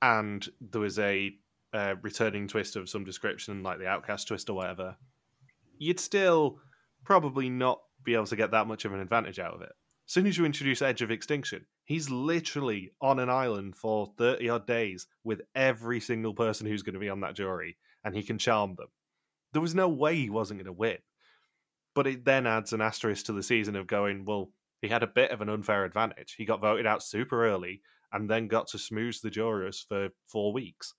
[0.00, 1.32] and there was a
[1.72, 4.96] uh, returning twist of some description, like the Outcast twist or whatever,
[5.78, 6.58] you'd still
[7.04, 9.72] probably not be able to get that much of an advantage out of it.
[10.06, 14.48] As soon as you introduce Edge of Extinction, he's literally on an island for 30
[14.48, 18.22] odd days with every single person who's going to be on that jury, and he
[18.22, 18.88] can charm them.
[19.52, 20.98] There was no way he wasn't going to win.
[21.94, 24.50] But it then adds an asterisk to the season of going, well,
[24.82, 26.34] he had a bit of an unfair advantage.
[26.36, 27.80] He got voted out super early
[28.12, 30.92] and then got to smooze the jurors for four weeks.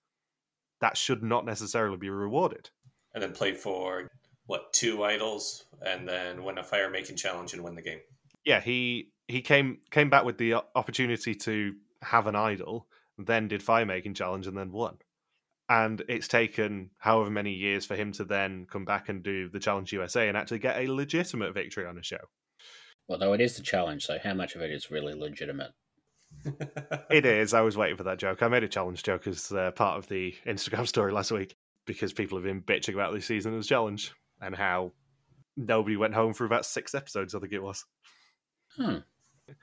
[0.80, 2.70] That should not necessarily be rewarded.
[3.12, 4.08] And then play for
[4.46, 8.00] what two idols, and then win a fire making challenge and win the game.
[8.44, 12.86] Yeah, he he came came back with the opportunity to have an idol,
[13.18, 14.98] then did fire making challenge and then won.
[15.68, 19.60] And it's taken however many years for him to then come back and do the
[19.60, 22.18] Challenge USA and actually get a legitimate victory on a show.
[23.08, 25.72] Although it is the challenge, so how much of it is really legitimate?
[27.10, 27.54] It is.
[27.54, 28.42] I was waiting for that joke.
[28.42, 31.54] I made a challenge joke as uh, part of the Instagram story last week
[31.86, 34.92] because people have been bitching about this season as challenge and how
[35.56, 37.34] nobody went home for about six episodes.
[37.34, 37.84] I think it was
[38.76, 38.96] Hmm.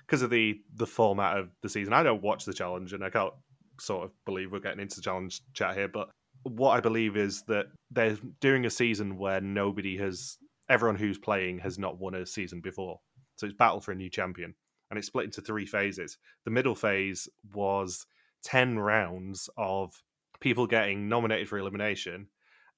[0.05, 1.93] because of the the format of the season.
[1.93, 3.33] I don't watch the challenge, and I can't
[3.79, 5.89] sort of believe we're getting into the challenge chat here.
[5.89, 6.09] But
[6.43, 10.37] what I believe is that they're doing a season where nobody has,
[10.69, 12.99] everyone who's playing has not won a season before.
[13.41, 14.53] So it's battle for a new champion,
[14.91, 16.19] and it's split into three phases.
[16.45, 18.05] The middle phase was
[18.43, 19.99] ten rounds of
[20.39, 22.27] people getting nominated for elimination,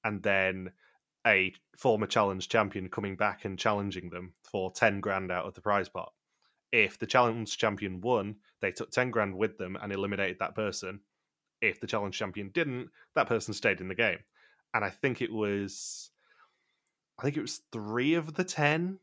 [0.04, 0.72] and then
[1.26, 5.60] a former challenge champion coming back and challenging them for 10 grand out of the
[5.60, 6.14] prize pot.
[6.72, 11.00] If the challenge champion won, they took 10 grand with them and eliminated that person.
[11.60, 14.20] If the challenge champion didn't, that person stayed in the game.
[14.72, 16.10] And I think it was
[17.18, 18.98] I think it was 3 of the 10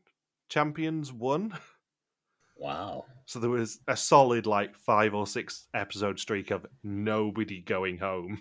[0.52, 1.54] champions won.
[2.58, 3.06] Wow.
[3.26, 8.40] So there was a solid like 5 or 6 episode streak of nobody going home.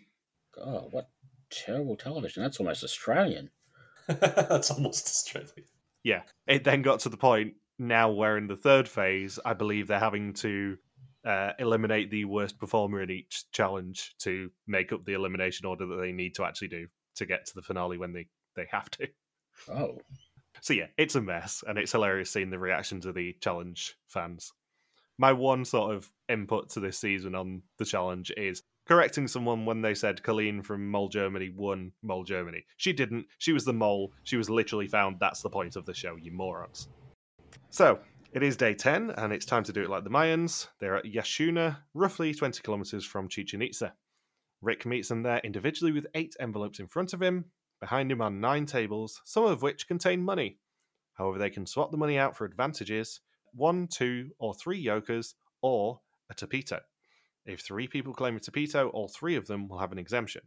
[0.56, 1.10] God, what
[1.50, 2.44] terrible television.
[2.44, 3.50] That's almost Australian.
[4.08, 5.66] That's almost Australia.
[6.04, 6.22] Yeah.
[6.46, 9.98] It then got to the point now where in the third phase, I believe they're
[9.98, 10.78] having to
[11.26, 16.00] uh, eliminate the worst performer in each challenge to make up the elimination order that
[16.00, 16.86] they need to actually do
[17.16, 19.08] to get to the finale when they, they have to.
[19.68, 19.98] Oh.
[20.62, 24.54] So yeah, it's a mess, and it's hilarious seeing the reactions of the challenge fans.
[25.18, 29.82] My one sort of input to this season on the challenge is correcting someone when
[29.82, 32.64] they said Colleen from Mole Germany won Mole Germany.
[32.78, 33.26] She didn't.
[33.40, 34.14] She was the mole.
[34.24, 35.18] She was literally found.
[35.20, 36.88] That's the point of the show, you morons.
[37.72, 38.00] So
[38.34, 40.68] it is day 10, and it's time to do it like the Mayans.
[40.80, 43.94] They're at Yaxunah, roughly 20 kilometers from Chichen Itza.
[44.62, 47.46] Rik meets them there individually with eight envelopes in front of him.
[47.82, 50.60] Behind him are nine tables, some of which contain money.
[51.16, 53.20] However, they can swap the money out for advantages
[53.54, 56.80] one, two, or three yokers, or a tapito.
[57.46, 60.44] If three people claim a tapito, all three of them will have an exemption.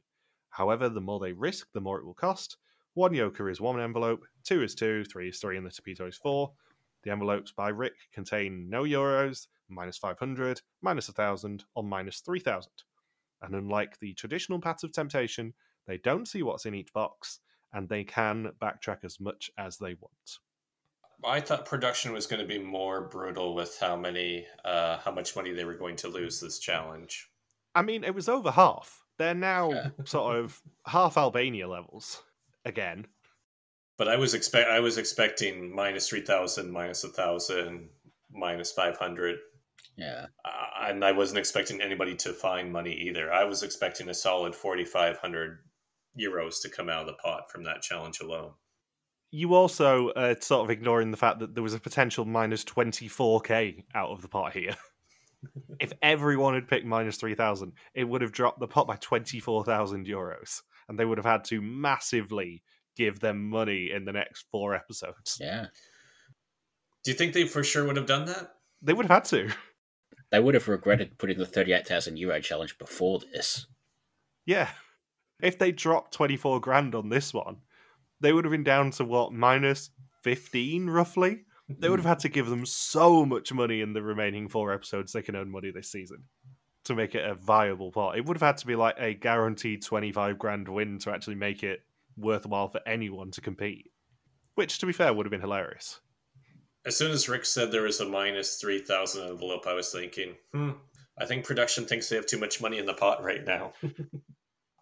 [0.49, 2.57] However, the more they risk, the more it will cost.
[2.95, 6.16] One yoker is one envelope, two is two, three is three, and the tapito is
[6.16, 6.53] four.
[7.03, 12.70] The envelopes by Rik contain no euros, minus 500, minus 1,000, or minus 3,000.
[13.43, 15.53] And unlike the traditional paths of temptation,
[15.87, 17.41] they don't see what's in each box,
[17.72, 20.39] and they can backtrack as much as they want.
[21.24, 25.37] I thought production was going to be more brutal with how many, uh, how much
[25.37, 27.28] money they were going to lose this challenge.
[27.74, 29.05] I mean, it was over half.
[29.18, 29.89] They're now Yeah.
[30.05, 32.22] sort of half Albania levels
[32.64, 33.07] again.
[33.97, 37.89] But I was expect, I was expecting minus three thousand, minus a thousand,
[38.32, 39.39] minus five hundred,
[39.97, 40.26] Yeah.
[40.45, 43.32] uh, and I wasn't expecting anybody to find money either.
[43.32, 45.61] I was expecting a solid forty five hundred
[46.19, 48.53] euros to come out of the pot from that challenge alone.
[49.31, 53.85] You also uh, sort of ignoring the fact that there was a potential minus 24k
[53.95, 54.77] out of the pot here.
[55.81, 60.62] if everyone had picked minus 3,000, it would have dropped the pot by 24,000 euros.
[60.89, 62.62] And they would have had to massively
[62.97, 65.39] give them money in the next four episodes.
[65.41, 65.67] Yeah.
[67.03, 68.55] Do you think they for sure would have done that?
[68.83, 69.51] They would have had to.
[70.31, 73.67] They would have regretted putting the 38,000 euro challenge before this.
[74.47, 74.69] Yeah.
[75.43, 77.57] If they dropped 24 grand on this one,
[78.20, 79.91] they would have been down to what, minus
[80.22, 81.45] 15 roughly?
[81.68, 85.12] They would have had to give them so much money in the remaining four episodes
[85.12, 86.24] they can earn money this season
[86.85, 88.18] to make it a viable pot.
[88.18, 91.62] It would have had to be like a guaranteed 25 grand win to actually make
[91.62, 91.80] it
[92.16, 93.91] worthwhile for anyone to compete.
[94.55, 96.01] Which, to be fair, would have been hilarious.
[96.87, 100.72] As soon as Rik said there was a minus 3,000 envelope, I was thinking, hmm,
[101.18, 103.72] I think production thinks they have too much money in the pot right now.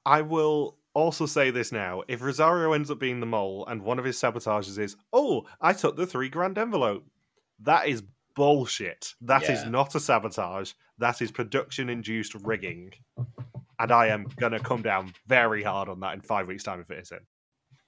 [0.04, 2.02] I will also say this now.
[2.08, 5.72] If Rosario ends up being the mole and one of his sabotages is, oh, I
[5.72, 7.04] took the three grand envelope,
[7.60, 8.02] that is
[8.34, 9.14] bullshit.
[9.20, 9.70] That is Yeah.
[9.70, 10.72] not a sabotage.
[10.98, 12.92] That is production induced rigging.
[13.78, 16.80] And I am going to come down very hard on that in five weeks' time
[16.80, 17.22] if it isn't.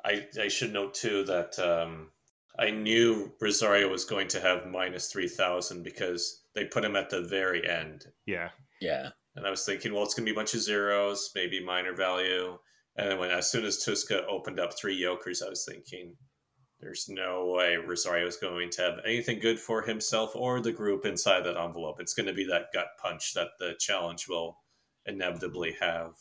[0.04, 2.10] I, I should note too that um,
[2.58, 7.22] I knew Rosario was going to have minus 3,000 because they put him at the
[7.22, 8.06] very end.
[8.26, 8.50] Yeah.
[8.80, 9.10] Yeah.
[9.36, 11.94] And I was thinking, well, it's going to be a bunch of zeros, maybe minor
[11.94, 12.58] value.
[12.96, 16.16] And then when as soon as Tooske opened up three Yokers, I was thinking,
[16.80, 21.06] there's no way Rosario is going to have anything good for himself or the group
[21.06, 21.96] inside that envelope.
[21.98, 24.58] It's going to be that gut punch that the challenge will
[25.06, 26.12] inevitably have.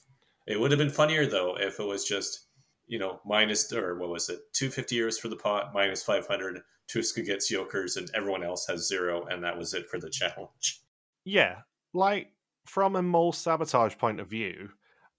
[0.48, 2.48] It would have been funnier though if it was just,
[2.88, 6.28] you know, minus or what was it, two fifty euros for the pot, minus five
[6.28, 6.62] hundred.
[6.90, 10.82] Tooske gets Yokers, and everyone else has zero, and that was it for the challenge.
[11.24, 11.60] Yeah.
[11.94, 12.32] Like,
[12.66, 14.70] from a mole sabotage point of view,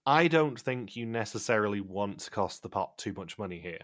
[0.05, 3.79] I don't think you necessarily want to cost the pot too much money here.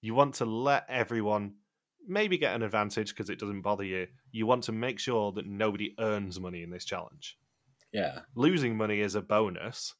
[0.00, 1.54] You want to let everyone
[2.06, 4.06] maybe get an advantage because it doesn't bother you.
[4.32, 7.36] You want to make sure that nobody earns money in this challenge.
[7.92, 8.20] Yeah.
[8.34, 9.94] Losing money is a bonus,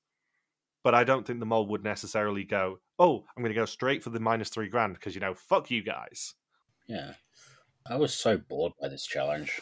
[0.83, 4.03] but I don't think the mole would necessarily go, oh, I'm going to go straight
[4.03, 6.35] for the minus three grand because, you know, fuck you guys.
[6.89, 7.13] Yeah.
[7.87, 9.61] I was so bored by this challenge.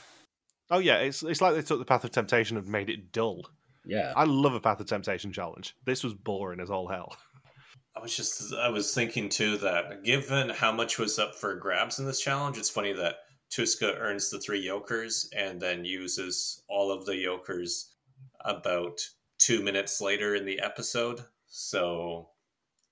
[0.70, 3.48] Oh, yeah, it's, it's like they took the path of temptation and made it dull.
[3.84, 4.12] Yeah.
[4.14, 5.74] I love a path of temptation challenge.
[5.84, 7.16] This was boring as all hell.
[7.96, 11.98] I was just I was thinking too that given how much was up for grabs
[11.98, 13.16] in this challenge, it's funny that
[13.50, 17.94] Tooske earns the three yokers and then uses all of the yokers
[18.44, 19.00] about
[19.38, 21.24] two minutes later in the episode.
[21.46, 22.28] So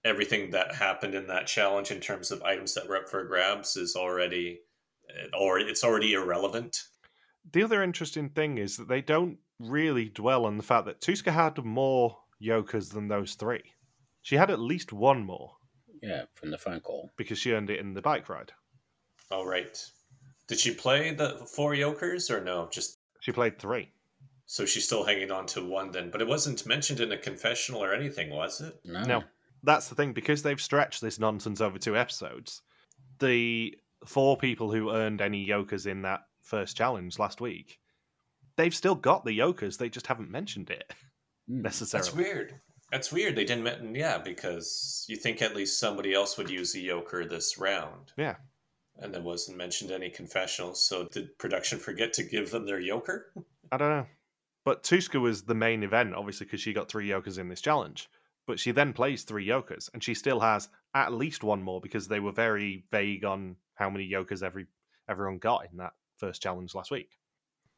[0.04, 3.76] everything that happened in that challenge in terms of items that were up for grabs
[3.76, 4.60] is already
[5.38, 6.82] or it's already irrelevant.
[7.52, 11.32] The other interesting thing is that they don't really dwell on the fact that Tooske
[11.32, 13.62] had more Yokers than those three.
[14.22, 15.56] She had at least one more
[16.02, 16.24] Yeah.
[16.34, 17.10] From the phone call.
[17.16, 18.52] because she earned it in the bike ride.
[19.30, 19.78] All right.
[20.48, 22.68] Did she play the four yokers or no?
[22.70, 23.90] Just She played three.
[24.44, 27.82] so she's still hanging on to one then, but it wasn't mentioned in a confessional
[27.82, 28.78] or anything, was it?
[28.84, 29.02] No.
[29.04, 29.24] No.
[29.64, 32.62] That's the thing, because they've stretched this nonsense over two episodes,
[33.18, 37.78] the four people who earned any Yokers in that first challenge last week,
[38.56, 40.92] they've still got the Yokers, they just haven't mentioned it
[41.50, 41.62] Mm.
[41.62, 42.04] necessarily.
[42.06, 42.60] That's weird.
[42.90, 43.36] That's weird.
[43.36, 47.28] They didn't mention, yeah, because you think at least somebody else would use a yoker
[47.28, 48.12] this round.
[48.16, 48.36] Yeah.
[48.98, 50.82] And there wasn't mentioned any confessionals.
[50.84, 53.24] So did production forget to give them their yoker?
[53.72, 54.06] I don't know.
[54.64, 58.08] But Tooske was the main event, obviously, because she got three Yokers in this challenge.
[58.46, 62.08] But she then plays three Yokers, and she still has at least one more because
[62.08, 64.66] they were very vague on how many Yokers every
[65.08, 67.10] everyone got in that first challenge last week.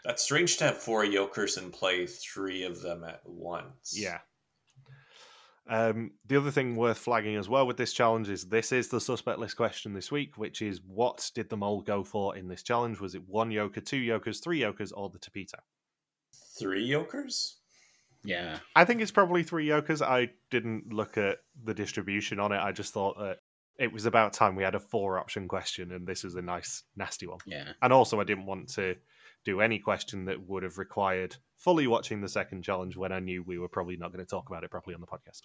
[0.05, 3.95] That's strange to have four yokers and play three of them at once.
[3.97, 4.18] Yeah.
[5.68, 9.01] Um, the other thing worth flagging as well with this challenge is this is the
[9.01, 12.62] suspect list question this week, which is what did the mole go for in this
[12.62, 13.01] challenge?
[13.01, 15.59] Was it one yoker, two yokers, three yokers, or the tapita?
[16.59, 17.59] Three yokers?
[18.24, 18.59] Yeah.
[18.74, 20.01] I think it's probably three yokers.
[20.01, 22.59] I didn't look at the distribution on it.
[22.59, 23.39] I just thought that
[23.79, 26.83] it was about time we had a four option question, and this was a nice,
[26.97, 27.39] nasty one.
[27.47, 27.72] Yeah.
[27.81, 28.97] And also, I didn't want to
[29.45, 33.43] do any question that would have required fully watching the second challenge when I knew
[33.43, 35.43] we were probably not going to talk about it properly on the podcast.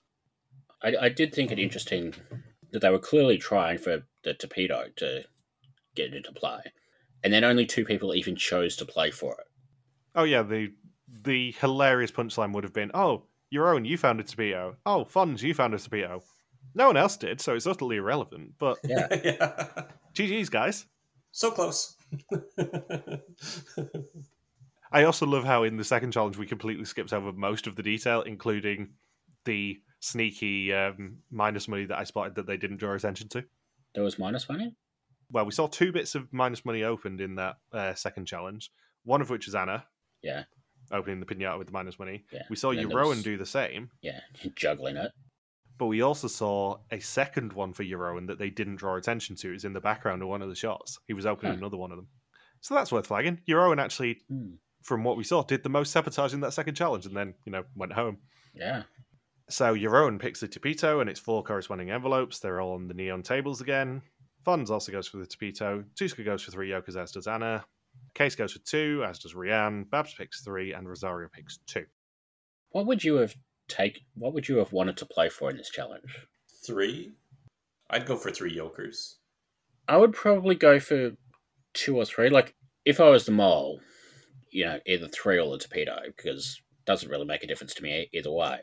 [0.81, 2.13] I, I did think it interesting
[2.71, 5.21] that they were clearly trying for the torpedo to
[5.95, 6.73] get into play,
[7.23, 9.47] and then only two people even chose to play for it.
[10.15, 10.73] Oh yeah, the
[11.07, 14.75] the hilarious punchline would have been, "Oh, Jeroen, you found a torpedo.
[14.85, 16.23] Oh, Fons, you found a torpedo.
[16.75, 18.53] No one else did, so it's utterly irrelevant.
[18.57, 19.07] But Yeah.
[19.23, 19.83] yeah.
[20.13, 20.85] GG's, guys.
[21.31, 21.95] So close.
[24.91, 27.81] I also love how in the second challenge we completely skipped over most of the
[27.83, 28.89] detail, including
[29.45, 33.43] the sneaky um, minus money that I spotted that they didn't draw attention to.
[33.95, 34.75] There was minus money.
[35.31, 38.71] Well, we saw two bits of minus money opened in that uh, second challenge.
[39.03, 39.83] One of which is Anna
[40.21, 40.43] Yeah.
[40.91, 42.23] opening the pinata with the minus money.
[42.31, 42.43] Yeah.
[42.49, 43.89] We saw And then Jeroen was- do the same.
[44.01, 44.19] Yeah.
[44.55, 45.11] Juggling it.
[45.77, 49.49] But we also saw a second one for Jeroen that they didn't draw attention to.
[49.49, 50.99] It was in the background of one of the shots.
[51.07, 51.57] He was opening Huh.
[51.59, 52.07] another one of them.
[52.61, 53.41] So that's worth flagging.
[53.47, 54.55] Jeroen actually, Hmm.
[54.83, 57.51] from what we saw, did the most sabotage in that second challenge and then, you
[57.51, 58.19] know, went home.
[58.53, 58.83] Yeah.
[59.49, 62.39] So Jeroen picks the Topito and its four corresponding envelopes.
[62.39, 64.01] They're all on the neon tables again.
[64.45, 65.83] Fons also goes for the Topito.
[65.95, 67.65] Tooske goes for three Yokas, as does Anna.
[68.15, 69.89] Kees goes for two, as does Rian.
[69.89, 71.85] Babs picks three, and Rosario picks two.
[72.69, 73.35] What would you have
[73.73, 74.05] take?
[74.15, 76.27] What would you have wanted to play for in this challenge?
[76.65, 77.13] Three?
[77.89, 79.15] I'd go for three Yokers.
[79.87, 81.11] I would probably go for
[81.73, 82.29] two or three.
[82.29, 82.55] Like
[82.85, 83.81] if I was the mole,
[84.51, 87.83] you know, either three or the torpedo, because it doesn't really make a difference to
[87.83, 88.61] me either way.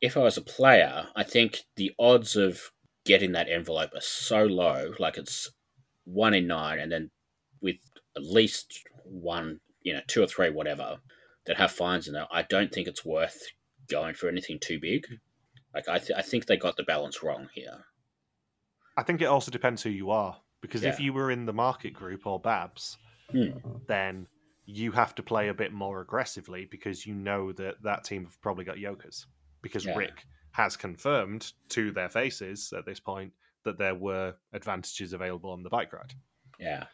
[0.00, 2.70] If I was a player, I think the odds of
[3.04, 5.50] getting that envelope are so low, like it's
[6.04, 7.10] one in nine, and then
[7.60, 7.76] with
[8.16, 10.98] at least one, you know, two or three, whatever,
[11.46, 13.40] that have fines in there, I don't think it's worth
[13.88, 15.06] going for anything too big.
[15.74, 17.84] Like I, th- I think they got the balance wrong here.
[18.96, 20.36] I think it also depends who you are.
[20.60, 22.96] Because if you were in the market group or Babs,
[23.30, 23.58] Hmm.
[23.86, 24.26] then
[24.64, 28.40] you have to play a bit more aggressively because you know that that team have
[28.40, 29.26] probably got Yokers.
[29.62, 29.96] Because Yeah.
[29.96, 33.32] Rik has confirmed to their faces at this point
[33.64, 36.14] that there were advantages available on the bike ride.
[36.58, 36.86] Yeah,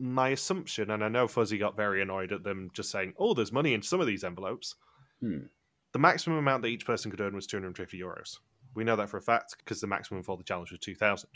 [0.00, 3.52] My assumption, and I know Fuzzy got very annoyed at them just saying, oh, there's
[3.52, 4.74] money in some of these envelopes.
[5.20, 5.44] Hmm.
[5.92, 8.38] The maximum amount that each person could earn was 250 euros.
[8.74, 11.28] We know that for a fact because the maximum for the challenge was 2,000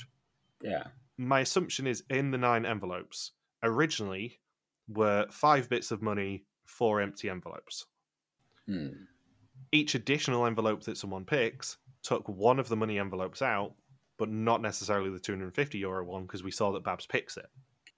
[0.62, 0.84] yeah,
[1.18, 3.32] my assumption is in the nine envelopes
[3.62, 4.40] originally
[4.88, 7.86] were five bits of money, four empty envelopes.
[8.66, 8.88] hmm.
[9.72, 13.74] Each additional envelope that someone picks took one of the money envelopes out,
[14.18, 17.46] but not necessarily the 250 euro one because we saw that Babs picks it.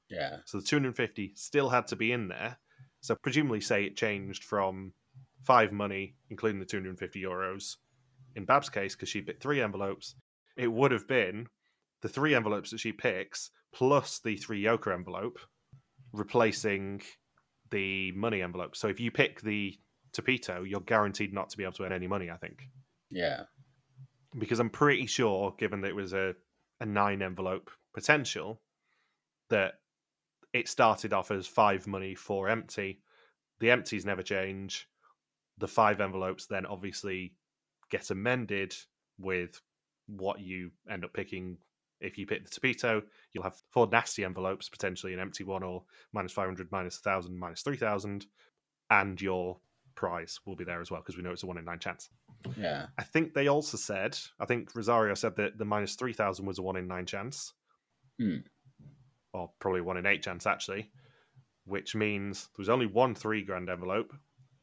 [0.08, 2.56] yeah, So the 250 still had to be in there.
[3.00, 4.92] So presumably, say it changed from
[5.46, 7.76] five money, including the 250 euros,
[8.34, 10.14] in Bab's case, because she picked three envelopes,
[10.56, 11.46] it would have been
[12.02, 15.38] the three envelopes that she picks plus the three Yoker envelope,
[16.12, 17.02] replacing
[17.70, 18.76] the money envelope.
[18.76, 19.78] So if you pick the
[20.12, 22.62] Topito, you're guaranteed not to be able to earn any money, I think.
[23.10, 23.42] yeah,
[24.38, 26.34] Because I'm pretty sure, given that it was a,
[26.80, 28.60] a nine envelope potential,
[29.50, 29.74] that
[30.52, 33.00] it started off as five money, four empty.
[33.60, 34.88] The empties never change.
[35.58, 37.32] The five envelopes then obviously
[37.90, 38.74] get amended
[39.18, 39.60] with
[40.06, 41.58] what you end up picking.
[42.00, 43.02] If you pick the Topito,
[43.32, 47.62] you'll have four nasty envelopes, potentially an empty one or minus 500, minus 1,000, minus
[47.62, 48.26] 3,000.
[48.90, 49.58] And your
[49.96, 52.10] prize will be there as well because we know it's a one in nine chance.
[52.56, 56.58] yeah, I think they also said, I think Rosario said that the minus 3,000 was
[56.58, 57.54] a one in nine chance.
[58.20, 58.38] Hmm.
[59.32, 60.90] Or probably one in eight chance, actually,
[61.64, 64.14] which means there was only one three grand envelope.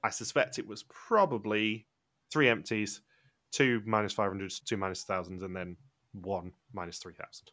[0.03, 1.87] I suspect it was probably
[2.31, 3.01] three empties,
[3.51, 5.77] two minus 500s, two minus 1000s, and then
[6.13, 7.51] one minus 3,000.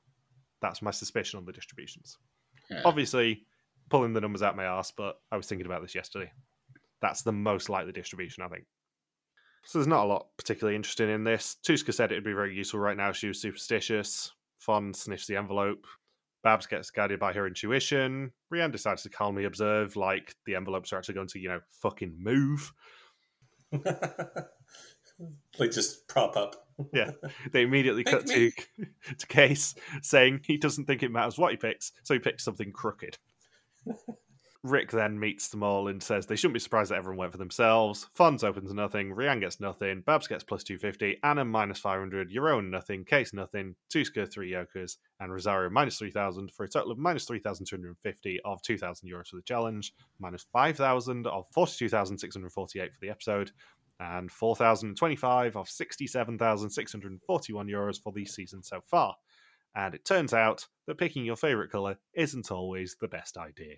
[0.61, 2.19] That's my suspicion on the distributions.
[2.71, 2.83] yeah.
[2.85, 3.47] Obviously,
[3.89, 6.31] pulling the numbers out my ass, but I was thinking about this yesterday.
[7.01, 8.65] That's the most likely distribution, I think.
[9.65, 11.57] So there's not a lot particularly interesting in this.
[11.67, 13.13] Tooske said it'd be very useful right now.
[13.13, 14.33] She was superstitious.
[14.59, 15.87] Fon sniffs the envelope.
[16.43, 18.33] Babs gets guided by her intuition.
[18.53, 22.15] Rian decides to calmly observe, like the envelopes are actually going to, you know, fucking
[22.19, 22.73] move.
[25.59, 26.67] like just prop up.
[26.93, 27.11] Yeah.
[27.53, 28.51] They immediately Pick cut to,
[29.19, 32.73] to Kees saying he doesn't think it matters what he picks, so he picks something
[32.73, 33.19] crooked.
[34.63, 37.39] Rik then meets them all and says they shouldn't be surprised that everyone went for
[37.39, 38.09] themselves.
[38.15, 43.07] Fons opens nothing, Rian gets nothing, Babs gets plus 250, Anna minus 500, Jeroen nothing,
[43.07, 48.41] Kees nothing, Tooske 3 Yokers, and Rosario minus 3,000 for a total of minus 3,250
[48.45, 53.53] of 2,000 euros for the challenge, minus 5,000 of 42,648 for the episode,
[53.99, 59.15] and 4,025 of 67,641 euros for the season so far.
[59.75, 63.77] And it turns out that picking your favourite colour isn't always the best idea.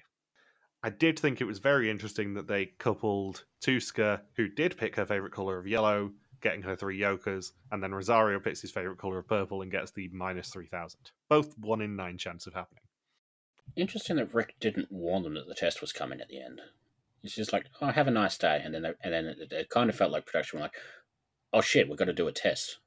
[0.83, 5.07] I did think it was very interesting that they coupled Tooske, who did pick her
[5.07, 9.18] favourite colour of yellow, getting her three Yokers, and then Rosario picks his favourite colour
[9.18, 10.99] of purple and gets the minus 3,000.
[11.28, 12.83] Both one in nine chance of happening.
[13.76, 16.61] Interesting that Rik didn't warn them that the test was coming at the end.
[17.22, 19.70] He's just like, "Oh, have a nice day," and then they, and then it, it
[19.70, 20.74] kind of felt like production were like,
[21.53, 22.78] "Oh shit, we've got to do a test."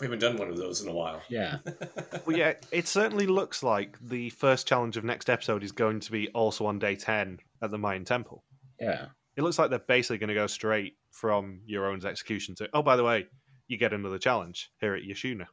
[0.00, 1.22] We haven't done one of those in a while.
[1.28, 1.58] Yeah,
[2.26, 6.12] Well, yeah, it certainly looks like the first challenge of next episode is going to
[6.12, 8.44] be also on day 10 at the Mayan Temple.
[8.78, 12.82] yeah, It looks like they're basically going to go straight from Jeroen execution to, oh,
[12.82, 13.26] by the way,
[13.68, 15.46] you get another challenge here at Yaxunah.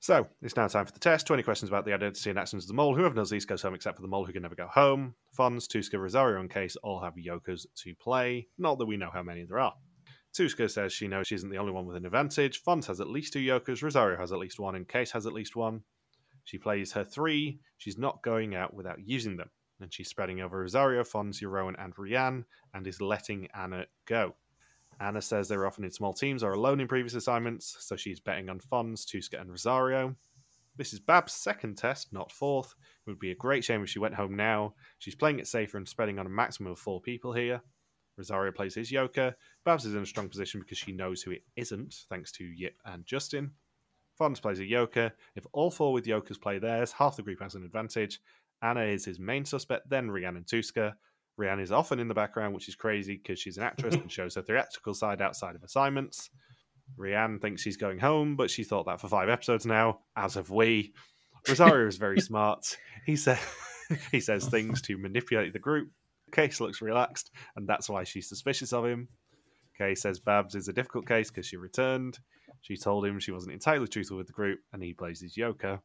[0.00, 1.26] So it's now time for the test.
[1.26, 2.94] 20 questions about the identity and actions of the mole.
[2.94, 5.14] Whoever knows these goes home except for the mole who can never go home.
[5.32, 8.46] Fons, Tooske, Rosario, and Kees all have Yokers to play.
[8.58, 9.74] Not that we know how many there are.
[10.36, 12.62] Tooske says she knows she isn't the only one with an advantage.
[12.62, 13.82] Fons has at least two Yokers.
[13.82, 14.74] Rosario has at least one.
[14.74, 15.82] And Kees has at least one.
[16.44, 17.58] She plays her three.
[17.78, 19.50] She's not going out without using them.
[19.80, 24.34] And she's spreading over Rosario, Fons, Jeroen, and Rian, and is letting Anna go.
[25.00, 28.20] Anna says they were often in small teams or alone in previous assignments, so she's
[28.20, 30.14] betting on Fons, Tooske, and Rosario.
[30.76, 32.74] This is Bab's second test, not fourth.
[33.06, 34.74] It would be a great shame if she went home now.
[34.98, 37.60] She's playing it safer and spreading on a maximum of four people here.
[38.16, 39.34] Rosario plays his Yoker.
[39.64, 42.76] Babs is in a strong position because she knows who it isn't, thanks to Jip
[42.84, 43.52] and Justin.
[44.16, 45.12] Fons plays a Yoker.
[45.34, 48.20] If all four with Yokers play theirs, half the group has an advantage.
[48.62, 50.94] Anna is his main suspect, then Rian and Tooske.
[51.38, 54.34] Rian is often in the background, which is crazy because she's an actress and shows
[54.36, 56.30] her theatrical side outside of assignments.
[56.98, 60.50] Rian thinks she's going home, but she's thought that for five episodes now, as have
[60.50, 60.94] we.
[61.46, 62.76] Rosario is very smart.
[63.04, 63.38] He says
[64.10, 65.90] he says things to manipulate the group.
[66.36, 69.08] Kees looks relaxed, and that's why she's suspicious of him.
[69.78, 72.18] Kees says Babs is a difficult case because she returned.
[72.60, 75.80] She told him she wasn't entirely truthful with the group, and he plays his Yoker.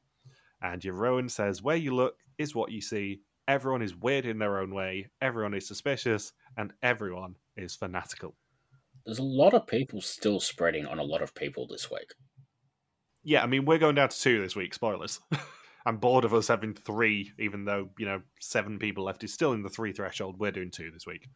[0.62, 3.22] And Jeroen says, Where you look is what you see.
[3.48, 8.36] Everyone is weird in their own way, everyone is suspicious, and everyone is fanatical.
[9.06, 12.14] There's a lot of people still spreading on a lot of people this week.
[13.24, 15.20] Yeah, I mean, we're going down to two this week, spoilers.
[15.86, 19.54] I'm bored of us having three, even though, you know, seven people left is still
[19.54, 20.40] in the three threshold.
[20.40, 21.28] We're doing two this week.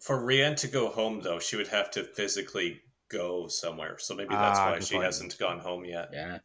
[0.00, 3.96] For Rian to go home, though, she would have to physically go somewhere.
[3.98, 5.04] So maybe that's Ah, why she point.
[5.06, 6.08] hasn't gone home yet.
[6.12, 6.38] Yeah.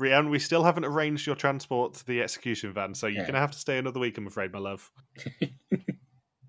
[0.00, 3.22] Rian, we still haven't arranged your transport to the execution van, so you're Yeah.
[3.22, 4.90] going to have to stay another week, I'm afraid, my love.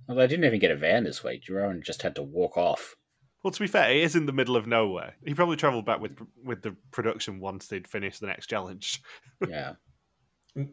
[0.08, 1.44] Well, they didn't even get a van this week.
[1.46, 2.96] Jeroen just had to walk off.
[3.44, 5.16] Well, to be fair, he is in the middle of nowhere.
[5.26, 9.02] He probably travelled back with with the production once they'd finished the next challenge.
[9.50, 9.74] Yeah.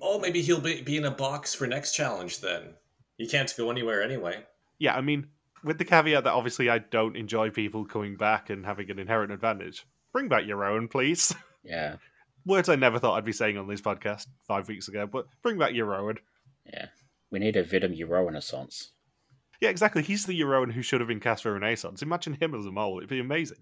[0.01, 2.75] Oh, maybe he'll be, be in a box for next challenge then.
[3.19, 4.45] He can't go anywhere anyway.
[4.79, 5.29] Yeah, I mean,
[5.65, 9.33] with the caveat that obviously I don't enjoy people coming back and having an inherent
[9.33, 9.87] advantage.
[10.13, 11.35] Bring back Jeroen, please.
[11.65, 11.99] Yeah.
[12.45, 15.59] Words I never thought I'd be saying on this podcast five weeks ago, but bring
[15.59, 16.19] back Jeroen.
[16.67, 16.87] Yeah.
[17.31, 18.91] We need a Vidum Euro Renaissance.
[19.61, 20.03] Yeah, exactly.
[20.03, 22.03] He's the Jeroen who should have been cast for Renaissance.
[22.03, 22.99] Imagine him as a mole.
[22.99, 23.59] It'd be amazing.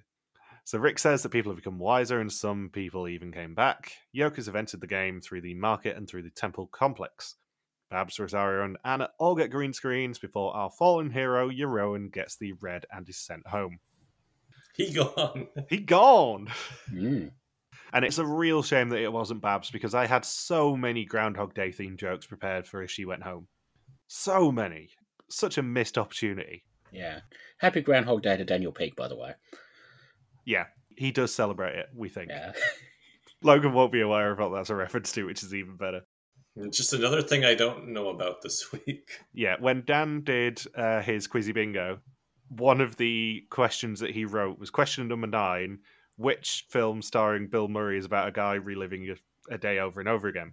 [0.70, 3.90] So Rik says that people have become wiser and some people even came back.
[4.12, 7.34] Yokers have entered the game through the market and through the temple complex.
[7.90, 12.52] Babs, Rosario, and Anna all get green screens before our fallen hero, Jeroen, gets the
[12.60, 13.80] red and is sent home.
[14.76, 15.48] He gone.
[15.68, 16.46] He gone!
[16.88, 17.32] Mm.
[17.92, 21.52] And it's a real shame that it wasn't Babs because I had so many Groundhog
[21.52, 23.48] Day themed jokes prepared for if she went home.
[24.06, 24.90] So many.
[25.30, 26.62] Such a missed opportunity.
[26.92, 27.22] Yeah.
[27.58, 29.32] Happy Groundhog Day to Daniel Peak, by the way.
[30.45, 30.66] Yeah,
[30.97, 32.30] he does celebrate it, we think.
[32.30, 32.53] Yeah.
[33.43, 36.03] Logan won't be aware of what that's a reference to, which is even better.
[36.70, 39.20] Just another thing I don't know about this week.
[39.32, 42.01] Yeah, when Dan did uh, his Quizzy Bingo,
[42.49, 45.78] one of the questions that he wrote was question number nine
[46.16, 50.09] which film starring Bill Murray is about a guy reliving a, a day over and
[50.09, 50.53] over again?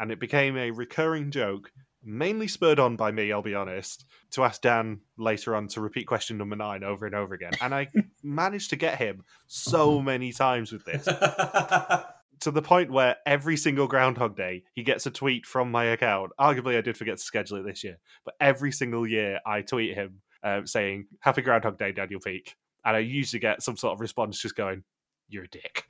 [0.00, 1.70] And it became a recurring joke,
[2.04, 6.06] mainly spurred on by me, I'll be honest, to ask Dan later on to repeat
[6.06, 7.52] question number nine over and over again.
[7.60, 7.88] And I
[8.22, 11.04] managed to get him so many times with this.
[12.40, 16.32] to the point where every single Groundhog Day he gets a tweet from my account.
[16.38, 19.94] Arguably, I did forget to schedule it this year, but every single year I tweet
[19.94, 24.00] him uh, saying "Happy Groundhog Day, Daniel Peak," and I usually get some sort of
[24.00, 24.84] response just going,
[25.28, 25.84] "You're a dick."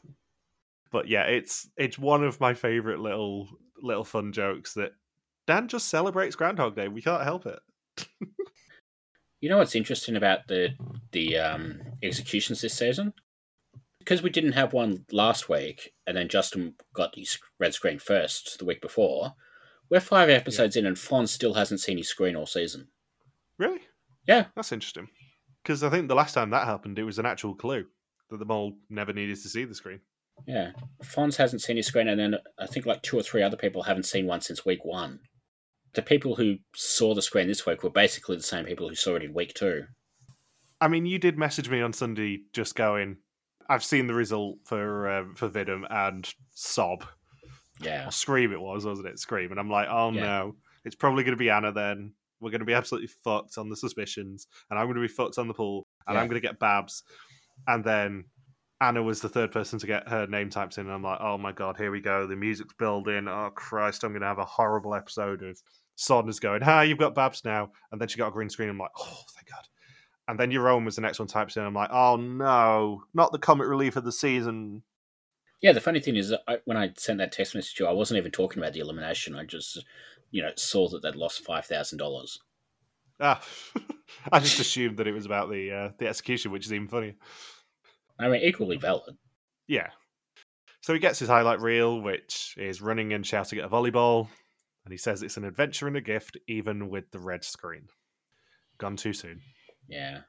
[0.94, 3.48] But yeah, it's it's one of my favorite little
[3.82, 4.92] little fun jokes that
[5.44, 6.86] Dan just celebrates Groundhog Day.
[6.86, 7.58] We can't help it.
[9.40, 10.68] You know what's interesting about the
[11.10, 13.12] the um, executions this season?
[13.98, 18.60] Because we didn't have one last week, and then Justin got his red screen first
[18.60, 19.34] the week before.
[19.90, 22.86] We're five episodes in, and Fon still hasn't seen his screen all season.
[23.58, 23.80] Really?
[24.28, 24.46] Yeah.
[24.54, 25.08] That's interesting.
[25.62, 27.84] Because I think the last time that happened, it was an actual clue
[28.30, 30.00] that the mole never needed to see the screen.
[30.46, 30.72] Yeah,
[31.02, 33.82] Fons hasn't seen his screen, and then I think like two or three other people
[33.84, 35.20] haven't seen one since week one.
[35.94, 39.14] The people who saw the screen this week were basically the same people who saw
[39.14, 39.84] it in week two.
[40.80, 43.18] I mean, you did message me on Sunday just going,
[43.70, 47.04] I've seen the result for um, for Vidum and sob.
[47.80, 49.18] Yeah, Or Scream it was, wasn't it?
[49.18, 49.50] Scream.
[49.50, 50.20] And I'm like, oh Yeah.
[50.22, 52.12] no, it's probably going to be Anna then.
[52.40, 55.38] We're going to be absolutely fucked on the suspicions, and I'm going to be fucked
[55.38, 56.20] on the pool, and Yeah.
[56.20, 57.02] I'm going to get Babs.
[57.66, 58.24] And then
[58.80, 61.38] Anna was the third person to get her name typed in, and I'm like, oh
[61.38, 62.26] my god, here we go.
[62.26, 63.28] The music's building.
[63.28, 65.60] Oh Christ, I'm going to have a horrible episode of
[65.96, 67.70] Saunders going, hi, you've got Babs now.
[67.92, 68.68] And then she got a green screen.
[68.68, 69.66] I'm like, oh, thank God.
[70.26, 71.62] And then own was the next one typed in.
[71.62, 74.82] I'm like, oh no, not the comic relief of the season.
[75.60, 75.72] yeah.
[75.72, 77.92] The funny thing is, that I, when I sent that text message to you, I
[77.92, 79.36] wasn't even talking about the elimination.
[79.36, 79.84] I just,
[80.30, 82.40] you know, saw that they'd lost five thousand dollars.
[83.20, 83.40] Ah,
[84.32, 87.14] I just assumed that it was about the uh, the execution, which is even funnier.
[88.18, 89.16] I mean, equally valid.
[89.66, 89.88] Yeah.
[90.80, 94.28] So he gets his highlight reel, which is running and shouting at a volleyball,
[94.84, 97.88] and he says it's an adventure and a gift, even with the red screen.
[98.78, 99.40] Gone too soon.
[99.88, 100.20] Yeah.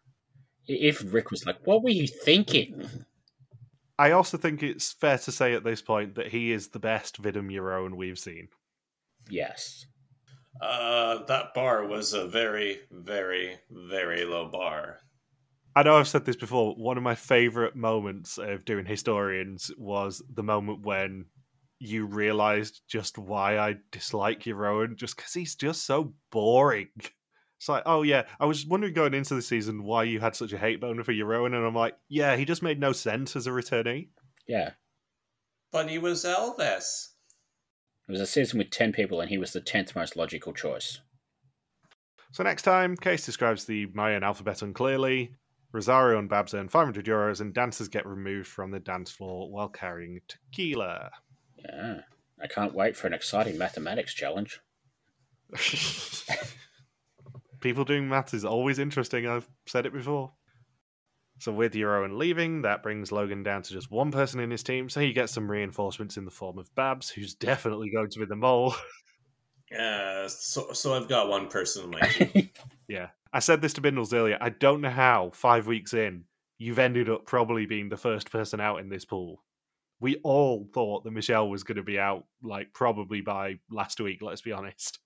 [0.67, 2.89] If Rik was like, "What were you thinking?"
[3.97, 7.21] I also think it's fair to say at this point that he is the best
[7.21, 8.49] Vidum Jeroen we've seen.
[9.29, 9.85] Yes.
[10.61, 14.99] Uh, that bar was a very, very, very low bar.
[15.75, 16.73] I know I've said this before.
[16.75, 21.25] One of my favorite moments of doing historians was the moment when
[21.79, 26.89] you realized just why I dislike Jeroen, just because he's just so boring.
[27.57, 30.53] It's like, oh yeah, I was wondering going into the season why you had such
[30.53, 33.47] a hate boner for Jeroen, and I'm like, yeah, he just made no sense as
[33.47, 34.09] a returnee.
[34.47, 34.71] Yeah.
[35.71, 37.09] But he was Elvis.
[38.07, 41.01] It was a season with 10 people, and he was the 10th most logical choice.
[42.31, 45.35] So next time, Kees describes the Mayan alphabet unclearly.
[45.75, 49.67] Rosario and Babs earn 500 euros, and dancers get removed from the dance floor while
[49.67, 51.11] carrying tequila.
[51.59, 51.99] Yeah.
[52.41, 54.61] I can't wait for an exciting mathematics challenge.
[57.59, 59.27] People doing maths is always interesting.
[59.27, 60.31] I've said it before.
[61.39, 64.89] So with Jeroen leaving, that brings Logan down to just one person in his team.
[64.89, 68.25] So he gets some reinforcements in the form of Babs, who's definitely going to be
[68.25, 68.73] the mole.
[69.69, 72.49] Yeah, so so I've got one person in my team.
[72.87, 74.37] yeah, I said this to Bindles earlier.
[74.39, 76.23] I don't know how five weeks in
[76.57, 79.43] you've ended up probably being the first person out in this pool.
[79.99, 84.21] We all thought that Michelle was going to be out, like probably by last week.
[84.21, 84.99] Let's be honest.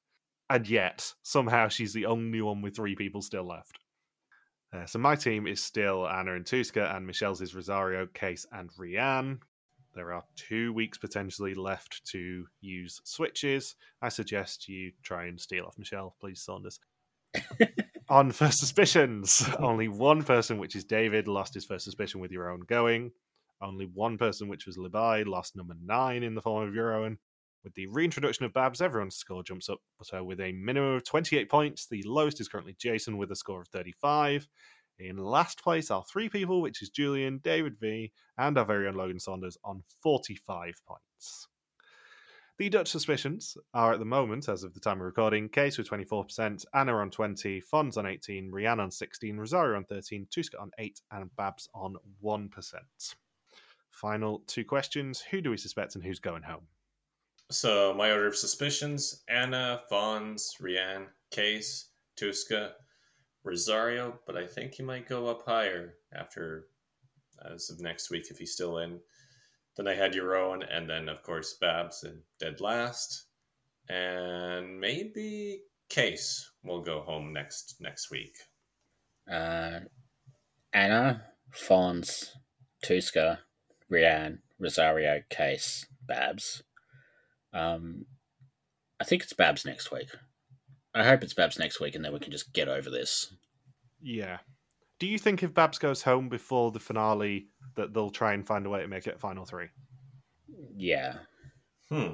[0.47, 3.79] And yet, somehow, she's the only one with three people still left.
[4.71, 8.69] Uh, so my team is still Anna and Tooske, and Michelle's is Rosario, Kees, and
[8.79, 9.39] Rian.
[9.95, 13.73] There are two weeks potentially left to use switches.
[14.03, 16.79] I suggest you try and steal off Michelle, please, Saunders.
[18.09, 22.65] On first suspicions, only one person, which is David, lost his first suspicion with Jeroen
[22.65, 23.11] going.
[23.61, 27.17] Only one person, which was Levi, lost number nine in the form of Jeroen.
[27.63, 31.03] With the reintroduction of Babs, everyone's score jumps up, but uh, with a minimum of
[31.03, 31.85] 28 points.
[31.85, 34.47] The lowest is currently Jason with a score of 35.
[34.97, 38.95] In last place are three people, which is Julian, David V, and our very own
[38.95, 41.47] Logan Saunders on 45 points.
[42.59, 45.87] The Dutch suspicions are at the moment, as of the time of recording, Kees with
[45.89, 50.69] 24%, Anna on 20, Fons on 18, Rian on 16, Rosario on 13, Tooske on
[50.77, 52.49] 8, and Babs on 1%.
[53.91, 56.67] Final two questions Who do we suspect and who's going home?
[57.49, 62.71] So my order of suspicions: Anna, Fons, Rian, Kees, Tooske,
[63.45, 64.19] Rosario.
[64.27, 66.65] But I think he might go up higher after,
[67.49, 68.99] as of next week, if he's still in.
[69.79, 73.27] Then I had Jeroen, and then of course Babs and dead last,
[73.87, 78.35] and maybe Kees will go home next next week.
[79.31, 79.79] Uh,
[80.73, 82.35] Anna, Fons,
[82.83, 83.37] Tooske,
[83.89, 86.61] Rian, Rosario, Kees, Babs.
[87.53, 88.05] Um,
[88.99, 90.09] I think it's Babs next week.
[90.93, 93.33] I hope it's Babs next week, and then we can just get over this.
[94.01, 94.39] Yeah.
[94.99, 97.47] Do you think if Babs goes home before the finale,
[97.79, 99.67] that they'll try and find a way to make it final three?
[100.77, 101.15] Yeah.
[101.89, 102.13] Hmm.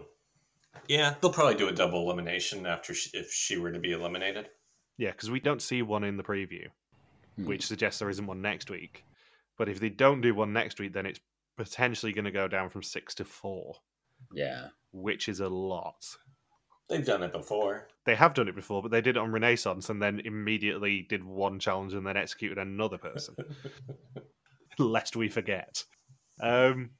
[0.88, 4.50] Yeah, they'll probably do a double elimination after she, if she were to be eliminated.
[4.98, 6.68] Yeah, because we don't see one in the preview,
[7.36, 7.46] Hmm.
[7.46, 9.04] which suggests there isn't one next week.
[9.58, 11.20] But if they don't do one next week, then it's
[11.58, 13.76] potentially going to go down from six to four,
[14.34, 14.68] Yeah.
[14.92, 16.06] which is a lot.
[16.90, 17.88] They've done it before.
[18.06, 21.24] They have done it before, but they did it on Renaissance and then immediately did
[21.24, 23.36] one challenge and then executed another person.
[24.80, 25.84] lest we forget.
[26.42, 26.92] Um,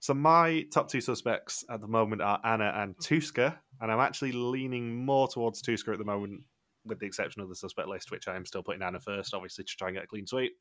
[0.00, 4.32] so my top two suspects at the moment are Anna and Tooske, and I'm actually
[4.32, 6.42] leaning more towards Tooske at the moment,
[6.84, 9.64] with the exception of the suspect list, which I am still putting Anna first, obviously
[9.64, 10.52] to try and get a clean sweep.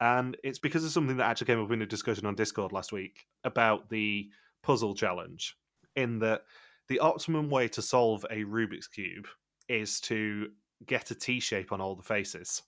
[0.00, 2.92] And it's because of something that actually came up in a discussion on Discord last
[2.92, 4.30] week about the
[4.62, 5.56] puzzle challenge,
[5.96, 6.42] in that
[6.88, 9.28] the optimum way to solve a Rubik's Cube
[9.68, 10.48] is to
[10.86, 12.62] get a T shape on all the faces.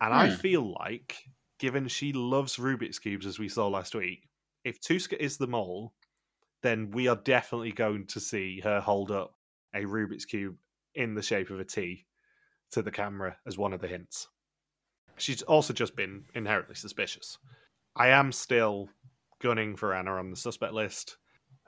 [0.00, 0.34] And I Hmm.
[0.34, 1.16] feel like,
[1.60, 4.28] given she loves Rubik's Cubes, as we saw last week,
[4.64, 5.92] if Tooske is the mole,
[6.62, 9.34] then we are definitely going to see her hold up
[9.74, 10.56] a Rubik's Cube
[10.94, 12.06] in the shape of a T
[12.72, 14.28] to the camera as one of the hints.
[15.18, 17.38] She's also just been inherently suspicious.
[17.94, 18.88] I am still
[19.40, 21.18] gunning for Anna on the suspect list,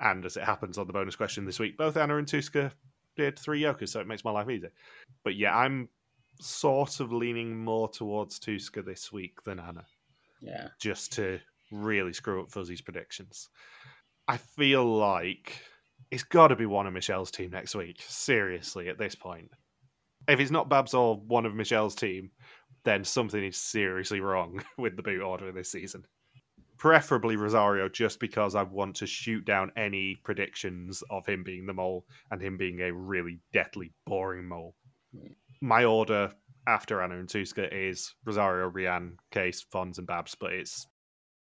[0.00, 2.72] and as it happens on the bonus question this week, both Anna and Tooske
[3.14, 4.68] did three yokers, so it makes my life easy.
[5.22, 5.90] But yeah, I'm
[6.42, 9.84] sort of leaning more towards Tooske this week than Anna,
[10.40, 10.68] Yeah.
[10.80, 11.40] just to
[11.70, 13.48] really screw up Fuzzy's predictions.
[14.28, 15.60] I feel like
[16.10, 18.02] it's got to be one of Michelle's team next week.
[18.06, 19.50] Seriously, at this point,
[20.28, 22.30] if it's not Babs or one of Michelle's team,
[22.84, 26.04] then something is seriously wrong with the boot order this season.
[26.78, 31.72] Preferably Rosario, just because I want to shoot down any predictions of him being the
[31.72, 34.74] mole and him being a really deathly boring mole.
[35.16, 35.32] Hmm.
[35.62, 36.32] My order
[36.66, 40.88] after Anna and Tooske is Rosario, Rian, Kees, Fons, and Babs, but it's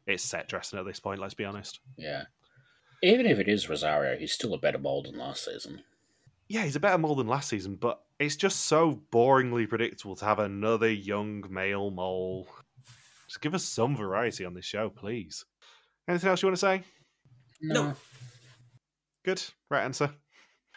[0.07, 1.21] it's set dressing at this point.
[1.21, 1.79] Let's be honest.
[1.97, 2.25] Yeah.
[3.05, 5.83] Even if it is Rosario, he's still a better mold than last season.
[6.49, 10.25] Yeah, he's a better mole than last season, but it's just so boringly predictable to
[10.25, 12.49] have another young male mole.
[13.29, 15.45] Just give us some variety on this show, please.
[16.09, 16.83] Anything else you want to say?
[17.63, 17.95] No.
[19.25, 19.41] Good.
[19.71, 20.11] Right answer.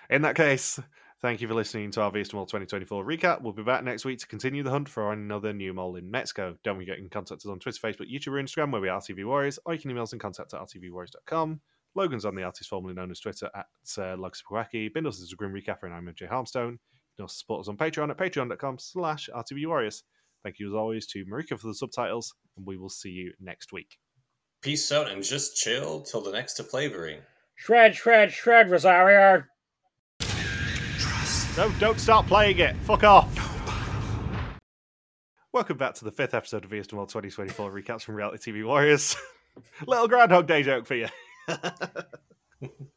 [0.09, 0.79] In that case,
[1.23, 3.41] thank you for listening to our Wie is de Mol 2024 recap.
[3.41, 6.57] We'll be back next week to continue the hunt for another new mole in Mexico.
[6.65, 8.99] Don't forget you can contact us on Twitter, Facebook, YouTube, or Instagram, where we are
[8.99, 11.61] RTV Warriors, or you can email us and contact at rtvwarriors.com.
[11.95, 13.67] Logan's on the artist formerly known as Twitter at
[13.97, 14.93] uh, Luxapawaki.
[14.93, 16.73] Bindles is a Grim Recapper, and I'm Jay Harmstone.
[16.73, 20.03] You can also support us on Patreon at patreon.com slash RTV Warriors.
[20.43, 23.71] Thank you as always to Marika for the subtitles, and we will see you next
[23.71, 23.97] week.
[24.61, 27.21] Peace out and just chill till the next to flavoring.
[27.55, 29.43] Shred, shred, shred, Rosario.
[31.55, 32.75] No, don't start playing it.
[32.77, 33.29] Fuck off.
[35.51, 39.15] Welcome back to the fifth episode of Eastern World 2024 recaps from Reality TV Warriors.
[39.87, 41.07] Little Groundhog Day joke for you.